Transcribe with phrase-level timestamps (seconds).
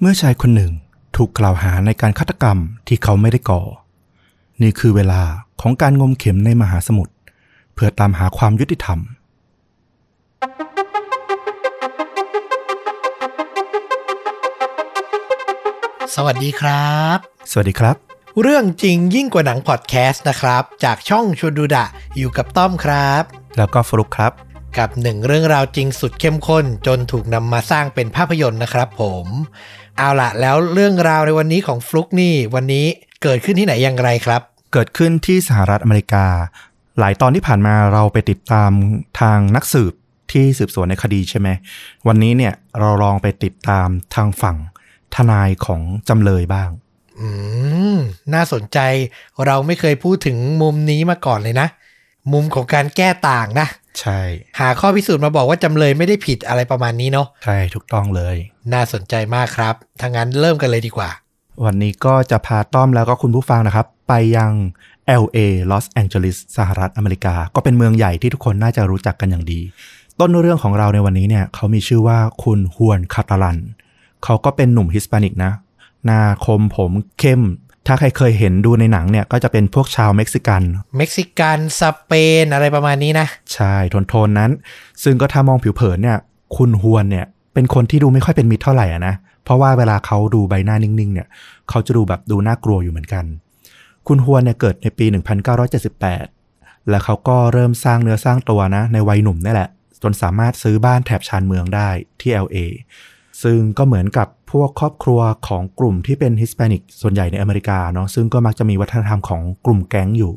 [0.00, 0.72] เมื่อชายคนหนึ่ง
[1.16, 2.58] ถูกกล่าวหาในการฆาตกรรม
[2.88, 3.62] ที่เขาไม่ได้ก่อ
[4.62, 5.22] นี่คือเวลา
[5.60, 7.14] ของการงมเข็มในมหาสมุทร
[7.74, 8.98] เพื่อตามหาความยุติธรรม
[16.14, 17.18] สวัสดีครับ
[17.50, 17.96] สวัสดีครับ
[18.42, 21.86] เรื่องจริงยิ่งกว่าหนังพอดแคสต์นะครับ จากช่องชวนดูดะ
[22.16, 23.22] อยู่กับต้อมครับ
[23.56, 24.32] แล้วก็ฟลุกครับ
[24.78, 29.26] กับหนึ่งเรื่องราวจริงสุดเข้มข้นจนถูกนำมาสร้างเป็นภาพยนตร์นะครับผม
[29.98, 32.86] เอาล่ะแล้วเรื่องราวในวันนี้ของฟลุกนี่ วันนี้
[33.22, 36.26] เกิดขึ้นที่ไหนอย่างไรครับ เกิดขึ้นที่สหรัฐอเมริกา
[36.98, 38.70] หลายตอนที่ผ่านมาเราไปติดตาม
[39.20, 39.92] ทางนักสืบ
[40.32, 41.48] ที่สืบสวนในคดีใช่ไหม
[42.06, 44.56] วันนี้เนี่ยเราลองไปติดตามทางฝั่ง
[45.14, 46.68] ทนายของจำเลยบ้าง
[47.20, 47.28] อื
[47.94, 47.96] ม
[48.34, 48.78] น่าสนใจ
[49.46, 51.68] เราไม่เคยพูดถึงมุมนี้มาก่อนเลยนะ
[52.32, 53.68] มุมของการแก้ต่างนะ
[54.00, 54.20] ใช่
[54.60, 58.36] หาข้อพิสูจน์มาบอกว่าจำเลยไม่ได้ผิดอะไรประมาณนี้เนาะใช่ถูกต้องเลย
[58.72, 61.10] น่าสนใจมากครับถ้างั้นเริ่มกันเลยดีกว่า
[61.64, 64.52] วันนี้ก็จะพาต้อมแล้วก็คุณผู้ฟังนะครับ ไปยัง
[65.22, 65.38] LA
[65.70, 69.60] ลอสแองเจลิสสหรัฐอเมริกา ก็เป็นเมืองใหญ่ที่ทุกคนน่าจะรู้จักกันอย่างดี
[70.20, 73.58] ต้นเรื่องของเราในวันนี้เนี่ยเขามีชื่อว่าคุณฮวนคาตาลัน
[74.24, 75.52] เขาก็เป็นหนุ่มฮิสแปนิกนะ
[76.04, 77.42] หน้าคมผมเข้ม
[77.86, 80.62] ถ้าใครเคยเห็นดูในหนังเนี่ย ก็จะเป็นพวกชาวเม็กซิกัน
[80.98, 83.74] เม็กซิกันสเปนอะไรประมาณนี้นะ ใช่
[84.08, 84.50] โทนๆนั้น
[85.02, 86.18] ซึ่งก็ถ้ามองผิวเผินเนี่ย
[86.56, 89.14] คุณฮวนเนี่ย เป็นคนที่ดูไม่ค่อยเป็นมิตรเท่าไหร่อะนะ
[89.44, 91.28] เพราะว่าเวลาเขาดูใบหน้านิ่งๆ เนี่ย
[91.68, 93.24] เขาจะดูแบบดูน่ากลัวอยู่เหมือนกัน
[94.08, 95.06] คุณฮวนเนี่ยเกิดในปี
[95.92, 99.68] 1978 แล้วเขาก็เริ่มสร้างเนื้อสร้างตัวนะ ในวัยหนุ่มนี่แหละ
[100.02, 101.88] จนสามารถซื้อบ้านแถบชานเมืองได้
[102.20, 102.58] ที่ LA
[103.42, 110.32] ซึ่งก็เหมือนกับ พวกครอบครัวของกลุ่มที่เป็นฮิสแปนิกส่วนใหญ่ในอเมริกาเนาะซึ่งก็มักจะมีวัฒนธรรมของกลุ่มแก๊งอยู่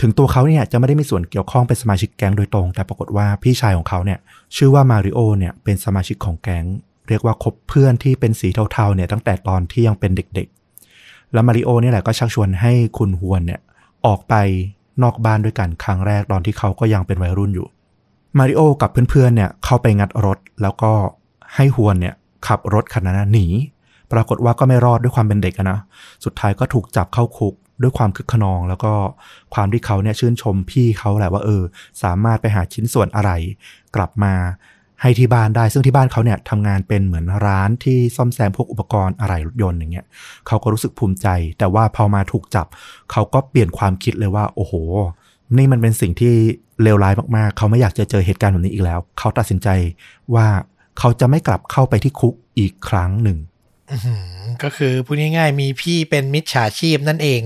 [0.00, 4.18] ถึงตัวเขาเนี่ยจะไม่ได้มีส่วนเกี่ยวข้องเป็นสมาชิกแก๊งโดยตรง แต่ปรากฏว่าพี่ชายของเขาเนี่ย
[4.56, 6.64] ชื่อว่ามาริโอเนี่ยเป็นสมาชิกของแก๊ง
[7.08, 13.60] เรียกว่าคบเพื่อนที่เป็นสีเทาๆเนี่ยตั้งแต่ตอนที่ยังเป็นเด็กๆ แล้วมาริโอเนี่ยแหละก็ชักชวนให้คุณฮวนเนี่ย
[14.06, 14.34] ออกไป
[15.02, 17.66] นอกบ้านด้วยกันครั้งแรกตอนที่เขาก็ยังเป็นวัยรุ่นอยู่
[18.38, 20.92] มาริโอกับเพื่อนๆเนี่ยเข้าไปงัดรถแล้วก็
[21.54, 22.14] ให้ฮวนเนี่ย
[22.46, 23.46] ขับรถคันนั้นนะหนี
[24.12, 25.78] ปรากฏว่าก็ไม่รอดด้วยความเป็นเด็กนะ
[26.24, 28.92] สุดท้ายก็ถูกจับเข้าคุกด้วยความคึกขนอง แล้วก็
[29.54, 31.62] ความที่เขาเนี่ยชื่นชมพี่เขาแหละว่าเออ
[32.02, 33.30] สามารถไปหาชิ้นส่วนอะไร
[33.96, 34.34] กลับมา
[35.02, 40.06] ให้ที่บ้านได้ ซึ่งที่บ้านเขาเนี่ยทำงานเป็นเหมือนร้านที่ซ่อมแซมพวกอุปกรณ์อะไรรถยนต์อย่างเงี้ย
[40.46, 42.66] เขาก็รู้สึกภูมิใจ แต่ว่าพอมาถูกจับ
[43.12, 44.72] เขาก็เปลี่ยนความคิดเลยว่า โอ้โห
[45.56, 46.34] นี่มันเป็นสิ่งที่
[46.82, 49.68] เลวร้ายมากๆ เขาไม่อยากจะเจอเหตุการณ์แบบนี้อีกแล้ว เขาตัดสินใจ
[50.34, 50.46] ว่า
[50.98, 53.38] เขาจะไม่กลับเข้าไปที่คุกอีกครั้งหนึ่ง
[53.90, 54.24] อื้อหือ
[54.62, 57.40] ก็คือพูดง่ายๆมีพี่เป็นมิจฉาชีพนั่นเอง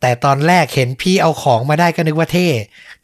[0.00, 2.48] แต่ตอนแรกเห็นพี่เอาของมาได้ก็นึกว่าเท่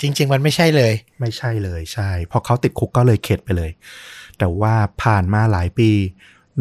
[0.00, 3.70] จริง ๆ มันไม่ใช่เลย ไม่ใช่เลยใช่ พอเขาติดคุกก็เลยเข็ดไปเลย
[4.38, 5.90] แต่ว่าผ่านมาหลายปี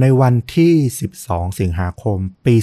[0.02, 0.74] ในวันที่
[1.18, 2.56] 12 สิงหาคม ปี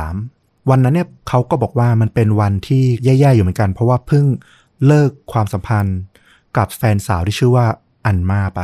[0.00, 4.24] 2003 วันนั้นเนี่ยเขาก็บอกว่ามันเป็นวันที่แย่ ๆ อยู่เหมือนกัน เพราะว่าเพิ่ง
[4.86, 5.98] เลิกความสัมพันธ์
[6.56, 7.66] กับแฟนสาวที่ชื่อว่า
[8.06, 8.60] อันมาไป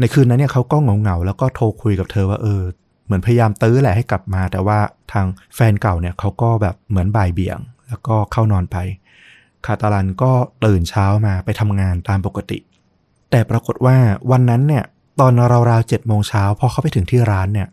[0.00, 2.62] ในคืนนั้นเนี่ยเขาก็เหงาๆแล้วก็โทรคุยกับเธอว่าเออ
[3.06, 4.78] เหมือนพยายามตื้อแหละให้กลับมา แต่ว่า
[5.12, 8.76] ทางแฟนเก่าเนี่ยเขาก็แบบเหมือนบ่ายเบี่ยง แล้วก็เข้านอนไป
[9.66, 10.32] คาตาลันก็
[10.64, 12.58] ตื่นเช้ามาไปทำงานตามปกติ
[13.30, 13.96] แต่ปรากฏว่า
[14.30, 14.84] วันนั้นเนี่ย
[15.20, 15.32] ตอน
[15.70, 17.68] ราวๆเจ็ดโมงเช้าพอเขาไปถึงที่ร้านเนี่ย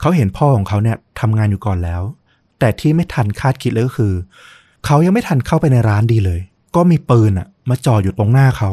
[0.00, 2.02] เขาเห็นพ่อของเขาเนี่ยทำงานอยู่ก่อนแล้ว
[2.58, 4.12] แต่ที่ไม่ทันคาดคิดเลยก็คือ
[4.86, 6.40] เขายังไม่ทันเข้าไปในร้านดีเลย
[6.76, 8.70] ก็มีปืนอะมาจ่ออยู่ตรงหน้าเขา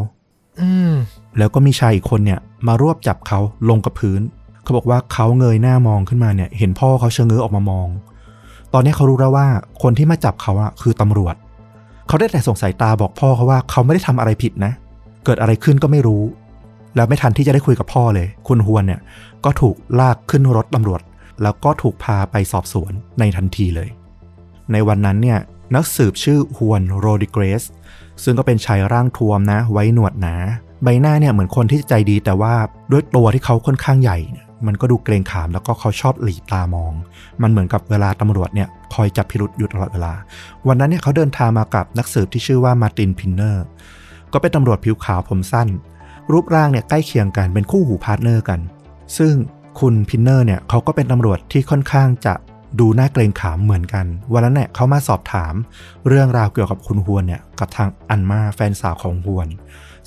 [0.62, 0.94] อืม
[1.38, 4.22] แล้วก็มีชายอีกคนเนี่ยมารวบจับเขาลงกับพื้น
[4.64, 7.88] เขาบอกว่าเขาเงยหน้ามองขึ้นมาเนี่ย เห็นพ่อเขาเชะเง้อออกมามอง
[8.74, 9.48] ตอนนี้เขารู้แล้วว่า
[9.82, 11.36] คนที่มาจับเขาอะคือตำรวจ
[12.08, 14.72] เขาได้แต่ส่งสายตาบอกพ่อเขาว่าเขาไม่ได้ทำอะไรผิดนะ
[15.26, 16.24] เกิดอะไรขึ้นก็ไม่รู้
[16.96, 19.02] แล้วไม่ทันที่จะได้คุยกับพ่อเลย คุณฮวนเนี่ย
[19.46, 21.02] ก็ถูกลากขึ้นรถตำรวจ
[21.44, 23.90] แล้วก็ถูกพาไปสอบสวนในทันทีเลย
[24.72, 25.40] ในวันนั้นเนี่ย
[25.76, 27.64] นักสืบชื่อฮวนโรดริเกซ
[28.24, 30.36] ซึ่งก็เป็นชายร่างท้วมนะ ไว้หนวดหนา
[30.84, 32.54] ใบหน้าเนี่ยเหมือนคนที่ใจดีแต่ว่า
[32.92, 36.94] ด้วยตัวที่เขาค่อนข้างใหญ่เนี่ยมันก็ดูเกรงขามแล้วก็เขาชอบหรี่ตามอง
[37.42, 40.14] มันเหมือนกับเวลาตำรวจเนี่ยคอยจับพิรุธอยู่ตลอดเวลา
[40.68, 43.66] วันนั้นเนี่ยเขาเดินทางมากับนักสืบที่ชื่อว่ามาร์ตินพินเนอร์
[44.34, 45.68] ก็เป็นตำรวจผิวขาวผมสั้น
[46.32, 48.60] รูปร่างเนี่ยใกล้เคียงกันเป็นคู่หู partner กัน
[49.18, 49.34] ซึ่ง
[49.80, 52.34] คุณพินเนอร์เนี่ยเขาก็เป็นตำรวจที่ค่อนข้างจะ
[52.80, 55.54] ดูน่าเกรงขามเหมือนกัน วันนั้นเนี่ยเขามาสอบถาม
[56.08, 59.48] เรื่องราวเกี่ยวกับคุณฮวนเนี่ยกับทางอันมาแฟนสาวของฮวน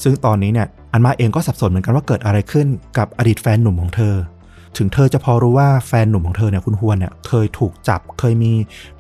[0.03, 2.67] ซึ่งตอนนี้เนี่ยอันมาเองก็สับสนเหมือนกันว่าเกิดอะไรขึ้น
[2.99, 4.15] กับอดีตแฟนหนุ่มของเธอ
[4.77, 8.53] ถึงเธอจะพอรู้ว่าแฟนหนุ่มของเธอเนี่ยคุณฮวนเนี่ยเคยถูกจับเคยมี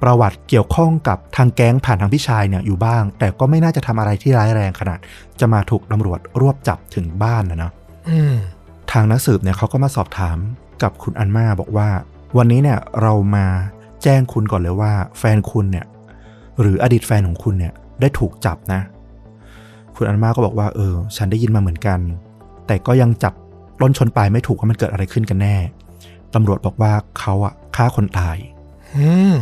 [0.02, 4.98] ประวัติเกี่ยวข้องกับทางแก๊งผ่านทางพี่ชายเนี่ยอยู่บ้าง แต่ก็ไม่น่าจะทำอะไรที่ร้ายแรงขนาด
[5.40, 7.72] จะมาถูกตำรวจรวบจับถึงบ้านนะเนาะ
[8.08, 8.34] อืม
[8.92, 10.38] ทางนักสืบเนี่ยเขาก็มาสอบถาม
[10.82, 11.88] กับคุณอันมาบอกว่า
[12.38, 13.46] วันนี้เนี่ยเรามา
[14.02, 15.86] แจ้งคุณก่อนเลยว่า แฟนคุณเนี่ย
[16.60, 18.80] หรืออดีตแฟนของคุณเนี่ยได้ถูกจับนะ
[19.98, 22.00] คุณอันมาก็บอกว่าเออ ฉันได้ยินมาเหมือนกัน
[22.66, 23.34] แต่ก็ยังจับ
[23.82, 25.56] ล้นชนปลายไม่ถูกว่ามันเกิดอะไรขึ้นกันแน่
[26.34, 28.36] ตำรวจบอกว่าเขาอะฆ่าคนตาย
[28.96, 29.36] อืม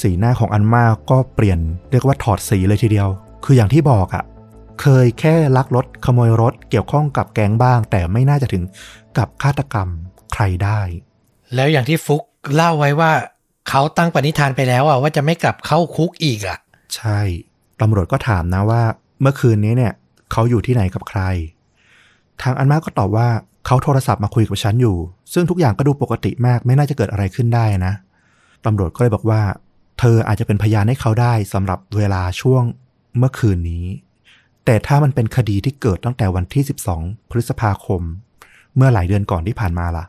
[0.00, 1.58] สีหน้าของอันมาก็เปลี่ยน
[1.90, 3.08] เรียกว่าถอดสีเลยทีเดียว
[3.44, 4.24] คืออย่างที่บอกอะ
[4.80, 8.62] เคยแค่ลักรถขโมยรถเกี่ยวข้องกับแก๊งบ้าง แต่ไม่น่าจะถึง
[9.18, 9.88] กับฆาตกรรม
[10.32, 10.80] ใครได้
[11.54, 12.22] แล้วอย่างที่ฟุก
[12.54, 13.12] เล่าไว้ว่า
[13.68, 16.58] เขาตั้งปณิธานไปแล้วอะว่าจะไม่กลับเข้าคุกอีกอะ
[16.96, 17.20] ใช่
[17.80, 19.92] ตำรวจก็ถามนะว่าเมื่อคืนนี้เนี่ย
[20.32, 21.20] เขาอยู่ที่ไหนกับใคร
[22.42, 23.28] ทางอันมาก็ตอบว่า
[23.66, 24.96] เขาโทรศัพท์มาคุยกับฉันอยู่
[25.32, 27.94] ซึ่งทุกอย่างก็ดูปกติมากไม่น่าจะเกิดอะไรขึ้นได้นะ
[28.64, 29.40] ตำรวจก็เลยบอกว่า
[29.98, 32.62] เธออาจจะเป็นพยานให้เขาได้สำหรับเวลาช่วง
[33.18, 33.84] เมื่อคืนนี้
[34.64, 36.62] แต่ถ้ามันเป็นคดีที่เกิดตั้งแต่วันที่
[36.96, 38.02] 12 พฤษภาคม
[38.76, 40.04] เมื่อหลายเดือนก่อนที่ผ่านมาล่ะ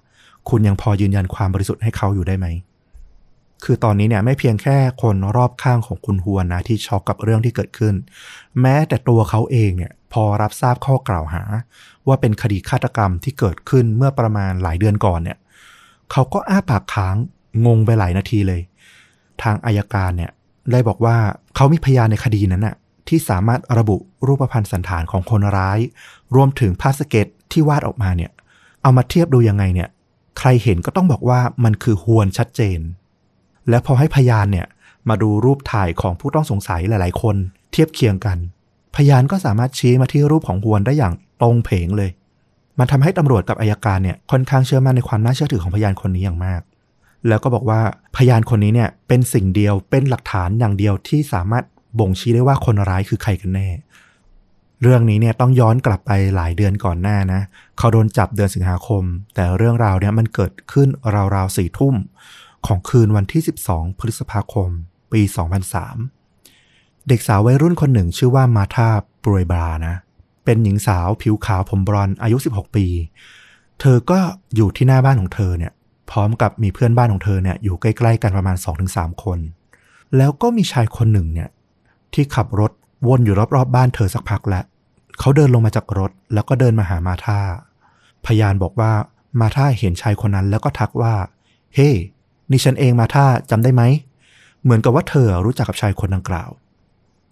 [0.49, 2.47] คุณยังพอยืนยันความบริสุทธิ์ให้เขาอยู่ได้ไหม
[3.63, 7.95] คือตอนนี้เนี่ยไม่เพียงแค่คนรอบข้างของคุณฮวนนะที่ช็อกกับเรื่องที่เกิดขึ้น
[8.61, 11.43] แม้แต่ตัวเขาเองเนี่ยพอรับทราบข้อกล่าวหา
[12.07, 15.37] ว่าเป็นคดีฆาตกรรมที่เกิดขึ้นเมื่อประมาณหลายเดือนก่อนเนี่ย
[16.11, 17.15] เขาก็อ้าปากค้าง
[17.65, 18.61] งงไปหลายนาทีเลย
[19.43, 20.31] ทางอายการเนี่ย
[20.71, 21.17] ได้บอกว่า
[21.55, 22.75] เขามีพยานในคดีนั้นน่ะ
[23.07, 23.97] ที่สามารถระบุ
[24.27, 25.79] รูปพรรณสันฐานของคนร้าย
[26.35, 28.31] รวมถึงภาพสเก็ตที่วาดออกมาเนี่ย
[28.81, 29.89] เอามาเทียบดูยังไงเนี่ย
[30.39, 32.79] ใครเห็นก็ต้องบอกว่ามันคือฮวนชัดเจน
[33.69, 34.67] และพอให้พยานเนี่ย
[35.09, 37.35] มาดูรูปถ่ายของผู้ต้องสงสัยหลาย ๆ คน
[37.71, 38.37] เทียบเคียงกัน
[38.95, 42.09] พยานก็สามารถชี้มาที่รูปของฮวนได้อย่างตรงเพงเลย
[42.79, 46.61] มันทำให้ตำรวจกับอายการเนี่ยค่อนข้างเชื่อมั่นในความน่าเชื่อถือของพยานคนนี้อย่างมาก
[47.27, 47.81] แล้วก็บอกว่า
[48.15, 51.63] พยานคนนี้เนี่ยเป็นสิ่งเดียวเป็นหลักฐานอย่างเดียวที่สามารถ
[51.99, 53.67] บ่งชี้ได้ว่าคนร้ายคือใครกันแน่
[54.81, 57.41] เรื่องนี้เนี่ยต้องย้อนกลับไปหลายเดือนก่อนหน้านะ
[57.77, 59.03] เขาโดนจับเดือนสิงหาคม
[59.35, 60.87] แต่เรื่องราวเนี่ยมันเกิดขึ้น
[61.35, 61.95] ราวๆสี่ทุ่ม
[62.67, 63.41] ของคืนวันที่
[63.71, 64.69] 12 พฤษภาคม
[65.11, 65.21] ปี
[66.35, 69.95] 2003 เด็กสาววัยรุ่นคนหนึ่งชื่อว่ามาธาบรวยบรานะ
[70.45, 72.85] เป็นหญิงสาวผิวขาวผมบรอนซ์อายุ 16 ปี
[73.79, 74.19] เธอก็
[74.55, 75.71] อยู่ที่หน้าบ้านของเธอเนี่ย
[76.11, 78.57] พร้อมกับมีเพื่อนบ้านของเธอเนี่ยอยู่ใกล้ๆกันประมาณ
[78.89, 79.39] 2-3 คน
[80.17, 81.49] แล้วก็มีชายคนหนึ่งเนี่ย
[82.13, 82.71] ที่ขับรถ
[83.07, 84.63] วนอยู่รอบๆบบ้านเธอสักพักแล้ว
[85.19, 87.39] เขาเดินลงมาจากรถ แล้วก็เดินมาหามาธา
[88.25, 88.91] พยานบอกว่า
[89.39, 91.13] มาธาเห็นชายคนนั้นแล้วก็ทักว่า
[91.75, 91.97] เฮ้ hey,
[92.51, 93.83] นี่ฉันเองมาธาจำได้ไหม
[94.63, 96.49] เหมือนกับว่าเธอรู้จักกับชายคนดังกล่าว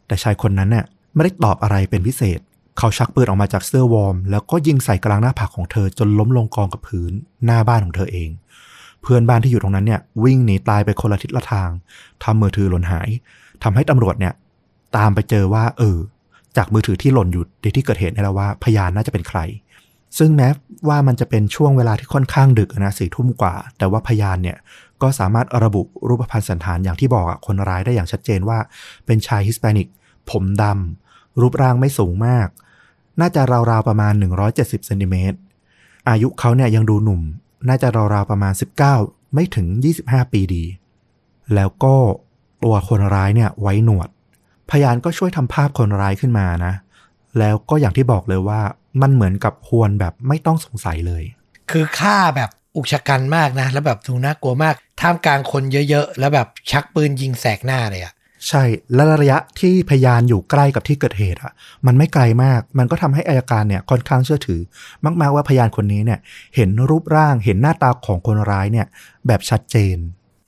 [0.08, 2.40] แต่ชายคนนั้นเนี่ยไม่ได้ตอบอะไรเป็นพิเศษ
[2.78, 7.12] เขาชักปืนออกมาจากเสื้อวอร์ม แล้วก็ยิงใส่กลางหน้าผากของเธอจนล้มลงกองกับพื้น
[7.46, 8.30] หน้าบ้านของเธอเอง
[9.02, 11.70] เพื่อนบ้านที่อยู่ตรงนั้นเนี่ยวิ่งหนีตายไปคนละทิศละทาง
[12.24, 13.10] ทำมือถือหล่นหาย
[13.64, 14.34] ทำให้ตำรวจเนี่ย
[14.98, 15.98] ตามไปเจอว่า เออ
[16.58, 19.40] จากมือถือที่หล่นอยู่ในที่เกิดเหตุนี่แล้วว่าพยานน่าจะเป็นใคร
[20.18, 20.50] ซึ่งแม้
[20.88, 24.58] ว่ามันจะเป็นช่วงเวลาที่ค่อนข้างดึกนะสี่ทุ่มกว่า แต่ว่าพยานเนี่ย
[25.04, 28.58] ก็สามารถระบุรูปพรรณสันฐานอย่างที่บอกอะคนร้ายได้อย่างชัดเจนว่า
[29.06, 29.88] เป็นชายฮิสแปนิก
[30.32, 32.48] ผมดำรูปร่างไม่สูงมาก
[33.20, 33.42] น่าจะ
[33.72, 34.14] ราวๆประมาณ
[34.50, 35.38] 170เซนติเมตร
[36.10, 37.22] อายุเขาเนี่ยยังดูหนุ่ม
[37.68, 38.54] น่าจะราวๆประมาณ
[38.94, 39.68] 19 ไม่ถึง
[40.00, 40.64] 25 ปีดี
[41.56, 41.96] แล้วก็
[42.64, 44.10] ตัวคนร้ายเนี่ยไว้หนวด
[44.70, 46.74] พยานก็ช่วยทำภาพคนร้ายขึ้นมานะ
[47.40, 48.62] แล้วก็อย่างที่บอกเลยว่า
[49.02, 51.24] มันเหมือนกับฮวนแบบไม่ต้องสงสัยเลย
[51.72, 58.14] คือฆ่าแบบอุกชะกันมากนะ แล้วแบบดูน่ากลัวมาก ท่ามกลางคนเยอะๆ แล้วแบบชักปืนยิงแสกหน้าเลยอะ
[58.50, 58.64] ใช่
[58.94, 61.54] และระยะที่พยานอยู่ใกล้กับที่เกิดเหตุอะ
[61.86, 64.62] มันไม่ไกลมาก มันก็ทำให้อายการเนี่ยค่อนข้างเชื่อถือ
[65.22, 66.20] มาก ๆว่าพยานคนนี้เนี่ย
[66.56, 68.88] เห็นรูปร่างเห็นหน้าตาของคนร้ายเนี่ย
[69.28, 69.98] แบบชัดเจน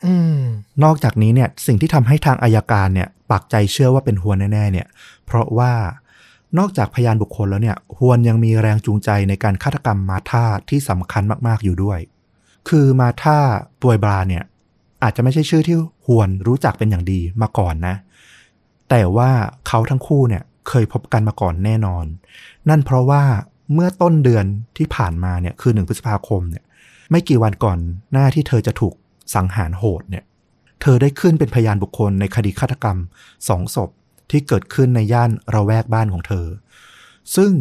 [0.06, 0.40] อืม
[0.84, 4.88] นอกจากนี้เนี่ยสิ่งที่ทำให้ทางอายการเนี่ยปักใจเชื่อว่าเป็นฮวนแน่ ๆ เนี่ย
[5.26, 5.74] เพราะว่า
[6.58, 12.00] นอกจากพยานบุคคลแล้วเนี่ยฮวนยังมีแรงจูงใจในการฆาตกรรมมาธาที่สำคัญมากๆอยู่ด้วย
[12.70, 13.40] คือมาธา
[13.82, 14.44] ปวยบราเนี่ย
[15.04, 17.96] อาจจะไม่ใช่ชื่อที่ฮวนรู้จักเป็นอย่างดีมาก่อนนะ
[18.90, 19.32] แต่ว่า
[19.68, 22.06] เขาทั้งคู่เนี่ยเคยพบกันมาก่อนแน่นอน
[22.70, 23.24] นั่นเพราะว่า
[23.74, 24.46] เมื่อต้นเดือน
[24.78, 26.64] ที่ผ่านมาเนี่ยคือหนึ่งพฤษภาคมเนี่ย
[27.12, 27.80] ไม่กี่วันก่อน
[28.12, 28.94] หน้าที่เธอจะถูก
[29.36, 30.24] สังหารโหดเนี่ย
[30.82, 32.98] เธอได้ขึ้นเป็นพยานบุคคลในคดีฆาตกรรม
[33.48, 33.90] สองศพ
[34.32, 36.48] ที่เกิดขึ้นในย่านระแวกบ้านของเธอ
[37.36, 37.52] ซึ่ง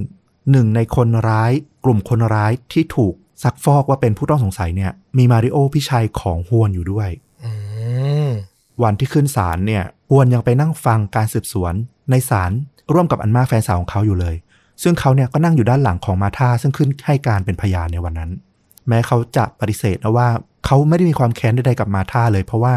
[0.50, 1.52] หนึ่งในคนร้าย
[1.84, 7.08] กลุ่มคนร้ายที่ถูก ซักฟอกว่าเป็นผู้ต้องสงสัยเนี่ย มีมาริโอพี่ชายของฮวนอยู่ด้วย
[7.44, 7.52] อื
[8.28, 8.30] ม
[8.82, 11.74] วันที่ขึ้นศาลเนี่ยฮวนยังไปนั่งฟังการสืบสวน
[12.10, 12.50] ในศาล
[12.94, 14.36] ร่วมกับอันมาแฟนสาวของเขาอยู่เลย
[14.82, 18.30] ซึ่งเขาเนี่ยก็นั่งอยู่ด้านหลังของมาธาซึ่งขึ้นให้การเป็นพยานในวันนั้น
[18.88, 20.28] แม้เขาจะปฏิเสธนะว่า
[20.66, 22.74] เขาไม่ได้มีความแค้นใดๆกับมาธาเลย เพราะว่า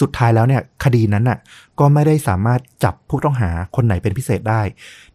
[0.00, 1.38] สุดท้ายแล้วเนี่ยคดีนั้นน่ะ
[1.78, 4.62] ก็ไม่ได้สามารถจับผู้ต้องหาคนไหนเป็นพิเศษได้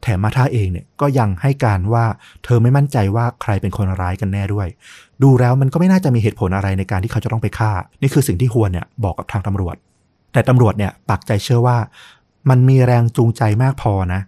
[0.01, 2.05] แถมมาธาเองเนี่ยก็ยังให้การว่า
[2.43, 4.67] เธอไม่มั่นใจว่าใครเป็นคนร้ายกันแน่ด้วย
[5.23, 9.75] ดูแล้วมันก็ไม่น่าจะมีเหตุผลอะไรในการที่เขาจะต้องไปฆ่า นี่คือสิ่งที่ฮวนเนี่ยบอกกับทางตำรวจ
[10.33, 11.77] แต่ตำรวจเนี่ยปักใจเชื่อว่า
[12.49, 14.21] มันมีแรงจูงใจมากพอนะ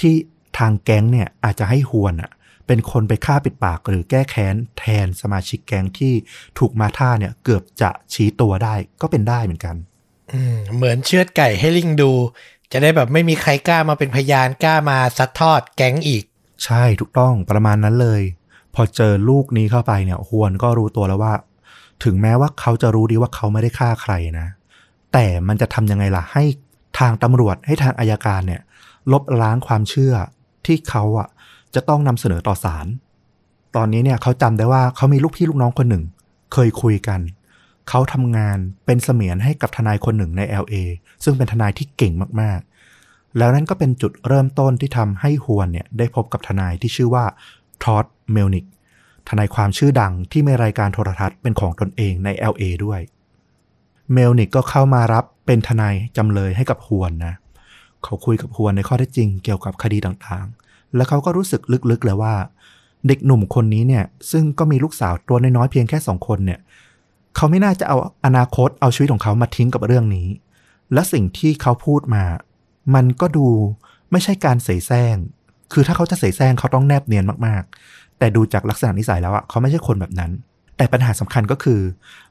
[0.00, 0.14] ที่
[0.58, 2.30] ทางแก๊งเนี่ยอาจจะให้ฮวนอะ
[2.66, 6.14] เป็นคนไปฆ่าปิดปากหรือแก้แค้นแทนสมาชิกแก๊งที่
[6.58, 9.76] ถูกมาท่าเนี่ยเกือบจะชี้ตัวได้ก็เป็นได้เหมือนกัน
[10.32, 12.12] อืมเหมือนเชือดไก่ให้ลิงดู
[12.72, 16.24] จะได้แบบไม่มีใครกล้ามาเป็นพยานกล้ามาซัดทอดแก๊งอีก
[16.64, 18.22] ใช่ถูกต้องประมาณนั้นเลย
[18.74, 21.34] พอเจอลูกนี้เข้าไปเนี่ยฮวนก็รู้ตัวแล้วว่า
[22.04, 24.48] ถึงแม้ว่าเขาจะรู้ดีว่าเขาไม่ได้ฆ่าใครนะ
[25.12, 26.44] แต่มันจะทำยังไงล่ะให้
[26.98, 28.62] ทางตำรวจให้ทางอายการเนี่ย
[29.12, 30.14] ลบล้างความเชื่อ
[30.66, 31.28] ที่เขาอะ
[31.74, 32.86] จะต้องนำเสนอต่อศาล
[33.76, 36.04] ตอนนี้เนี่ยเขาจำได้ว่าเขามีลูกพี่ลูกน้องคนหนึ่ง
[36.52, 37.20] เคยคุยกัน
[37.88, 40.74] เขาทำงานเป็นเสมียนให้กับทนายคนหนึ่งใน LA
[41.24, 47.24] ซึ่งเป็นทนายที่เก่งมากๆ แล้วนั่นก็เป็นจุดเริ่มต้นที่ทำให้ฮวนเนี่ยได้พบกับทนายที่ชื่อว่า
[47.84, 48.64] ทอดเมลนิก
[49.28, 53.00] ทนายความชื่อดังที่มีรายการโทรทัศน์เป็นของตนเองใน LA ด้วย
[54.12, 57.34] เมลนิกก็เข้ามารับเป็นทนายจำเลยให้กับฮวนนะ
[58.04, 60.61] เขาคุยกับฮวนในข้อเท็จจริงเกี่ยวกับคดีต่างๆ
[60.96, 62.34] แล้วเขาก็รู้สึกลึกๆเลยว่า
[63.06, 66.60] เด็กหนุ่มคนนี้เนี่ย ซึ่งก็มีลูกสาวตัวน้อยๆเพียงแค่สองคนเนี่ย
[67.36, 67.96] เขาไม่น่าจะเอา
[68.26, 70.28] อนาคตเอาชีวิตของเขามาทิ้งกับเรื่องนี้
[70.92, 72.24] และสิ่งที่เขาพูดมา
[72.94, 73.46] มันก็ดู
[74.12, 75.16] ไม่ใช่การเสแสร้ง
[75.72, 80.30] คือถ้าเขาจะเสแสร้งเขาต้องแนบเนียนมากๆ แต่ดูจากลักษณะนิสัยแล้วอะเขาไม่ใช่คนแบบนั้น
[80.76, 81.80] แต่ปัญหาสำคัญก็คือ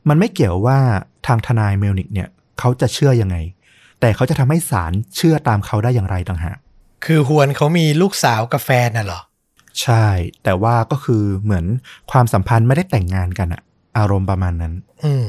[0.10, 0.78] มันไม่เกี่ยวว่า
[1.28, 3.38] ทางทนายเมลนิกเนี่ยเขาจะเชื่อยังไง
[4.00, 6.58] แต่เขาจะทำให้ศาลเชื่อตามเขาได้อย่างไรต่างหาก
[7.06, 9.22] คือฮวนเขามีลูกสาวกับแฟนน่ะเหรอ
[9.82, 10.08] ใช่
[10.44, 11.66] แต่ว่าก็คือเหมือน
[12.12, 13.62] ความสัมพันธ์ไม่ได้แต่งงานกันอะ
[13.98, 15.26] อารมณ์ประมาณนั้น อืม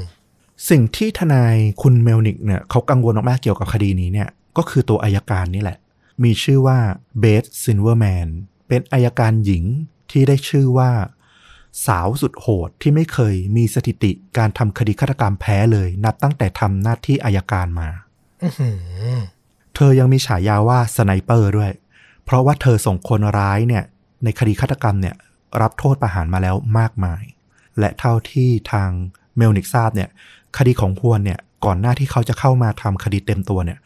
[0.71, 5.79] สิ่งที่ทนายคุณเมลนิกเนี่ยเขากังวลมากๆเกี่ยวกับคดีนี้เนี่ย ก็คือตัวอัยการนี่แหละ
[6.25, 6.79] มีชื่อว่า
[7.21, 8.29] เบสซินเวอร์แมน
[8.69, 9.64] เป็นอัยการหญิง
[10.11, 10.91] ที่ได้ชื่อว่า
[11.87, 17.88] สาวสุดโหดที่ไม่เคยมีสถิติการทำคดีฆาตกรรมแพ้เลย นับตั้งแต่ทำหน้าที่อัยการมา
[18.43, 18.71] อื้อหื
[19.17, 19.21] อ
[19.75, 21.73] เธอยังมีฉายาว่า sniper ด้วย
[22.25, 23.85] เพราะว่าเธอส่งคนร้ายเนี่ย
[24.25, 25.14] ในคดีฆาตกรรมเนี่ย
[25.62, 27.23] รับโทษประหารมาแล้วมากมาย
[27.79, 28.91] และเท่าที่ทาง
[29.37, 30.09] เมลนิกทราบเนี่ย
[30.59, 33.79] คดีของฮวนเนี่ยก่อนหน้าที่เขาจะเข้ามาทำคดีเต็มตัวเนี่ย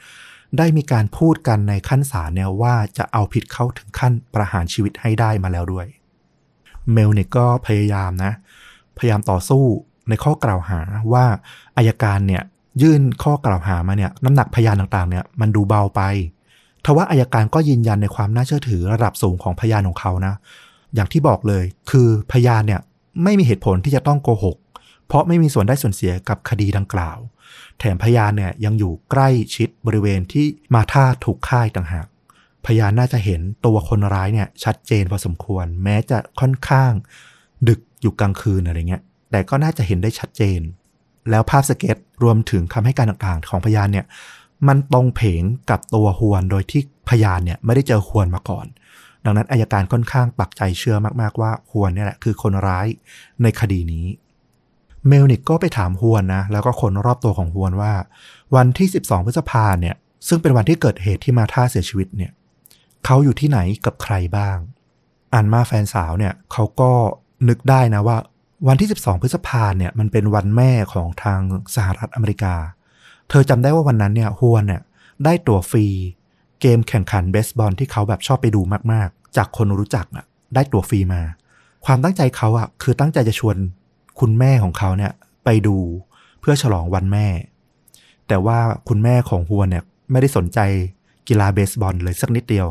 [0.58, 5.86] ได้มีการพูดกันในชั้นศาลเนี่ยว่าจะเอาผิดเขาถึงขั้นประหารชีวิตให้ได้มาแล้วด้วย
[6.92, 8.32] เมลนิกก็พยายามนะ
[8.98, 9.64] พยายามต่อสู้
[10.08, 10.80] ในข้อกล่าวหา
[11.12, 11.24] ว่า
[11.76, 12.42] อายการเนี่ย
[12.82, 16.00] ยื่นข้อกล่าวหามาเนี่ยน้ำหนักพยานต่างๆเนี่ยมันดูเบาไป
[16.84, 20.34] ทว่าอายการก็ยืนยันในความน่าเชื่อถือระดับสูงของพยานของเขานะ
[20.94, 22.80] อย่างที่บอกเลย คือพยานเนี่ย
[23.24, 24.56] ไม่มีเหตุผลที่จะต้องโกหก
[25.06, 27.18] เพราะไม่มีส่วนได้ส่วนเสียกับคดีดังกล่าว
[27.78, 32.06] แถมพยานเนี่ยยังอยู่ใกล้ชิดบริเวณที่มาท่าถูกฆ่าต่างหาก
[32.66, 36.92] พยานน่าจะเห็นตัวคนร้ายเนี่ยชัดเจนพอสมควร แม้จะค่อนข้าง
[37.68, 40.60] ดึกอยู่กลางคืนอะไรเงี้ย แต่ก็น่าจะเห็นได้ชัดเจน
[41.30, 44.06] แล้วภาพสเก็ต รวมถึงคำให้การต่างๆ ของพยานเนี่ย
[44.68, 48.66] มันตรงเพงกับตัวฮวนโดยที่พยานเนี่ยไม่ได้เจอฮวนมาก่อน
[49.24, 52.86] ดังนั้นอายการค่อนข้างปักใจเชื่อมากๆว่าฮวนเนี่ยแหละคือคนร้าย
[53.42, 54.06] ในคดีนี้
[55.08, 57.92] เมลนิกก็ไปถามฮวนนะแล้วก็คนรอบตัวของฮวนว่า
[58.56, 59.96] วันที่ 12 พฤษภาเนี่ย
[60.28, 62.32] ซึ่งเป็นวันที่เกิดเหตุที่มาท่าเสียชีวิตเนี่ย
[63.04, 64.56] เขาอยู่ที่ไหนกับใครบ้าง
[65.34, 66.92] อันมาแฟนสาวเนี่ยเขาก็
[67.48, 68.18] นึกได้นะว่า
[68.66, 71.40] วันที่ 12 พฤษภาเนี่ยมันเป็นวันแม่ของทาง
[71.74, 72.54] สหรัฐอเมริกา
[73.28, 74.82] เธอจำได้ว่าวันนั้นเนี่ยฮวนเนี่ย
[75.24, 75.86] ได้ตั๋วฟรี
[76.60, 78.60] เกมแข่งขันเบสบอลที่เขาแบบชอบไปดู
[78.92, 81.22] มากๆ จากคนรู้จักอะได้ตั๋วฟรีมา
[81.86, 83.56] ความตั้งใจเขาอะคือตั้งใจจะชวน
[84.20, 85.12] คุณแม่ของเขาเนี่ย
[85.44, 85.76] ไปดู
[86.40, 87.26] เพื่อฉลองวันแม่
[88.28, 88.58] แต่ว่า
[88.88, 90.58] คุณแม่ของฮวนเนี่ยไม่ได้สนใจ
[91.28, 92.66] กีฬาเบสบอลเลยสักนิดเดียว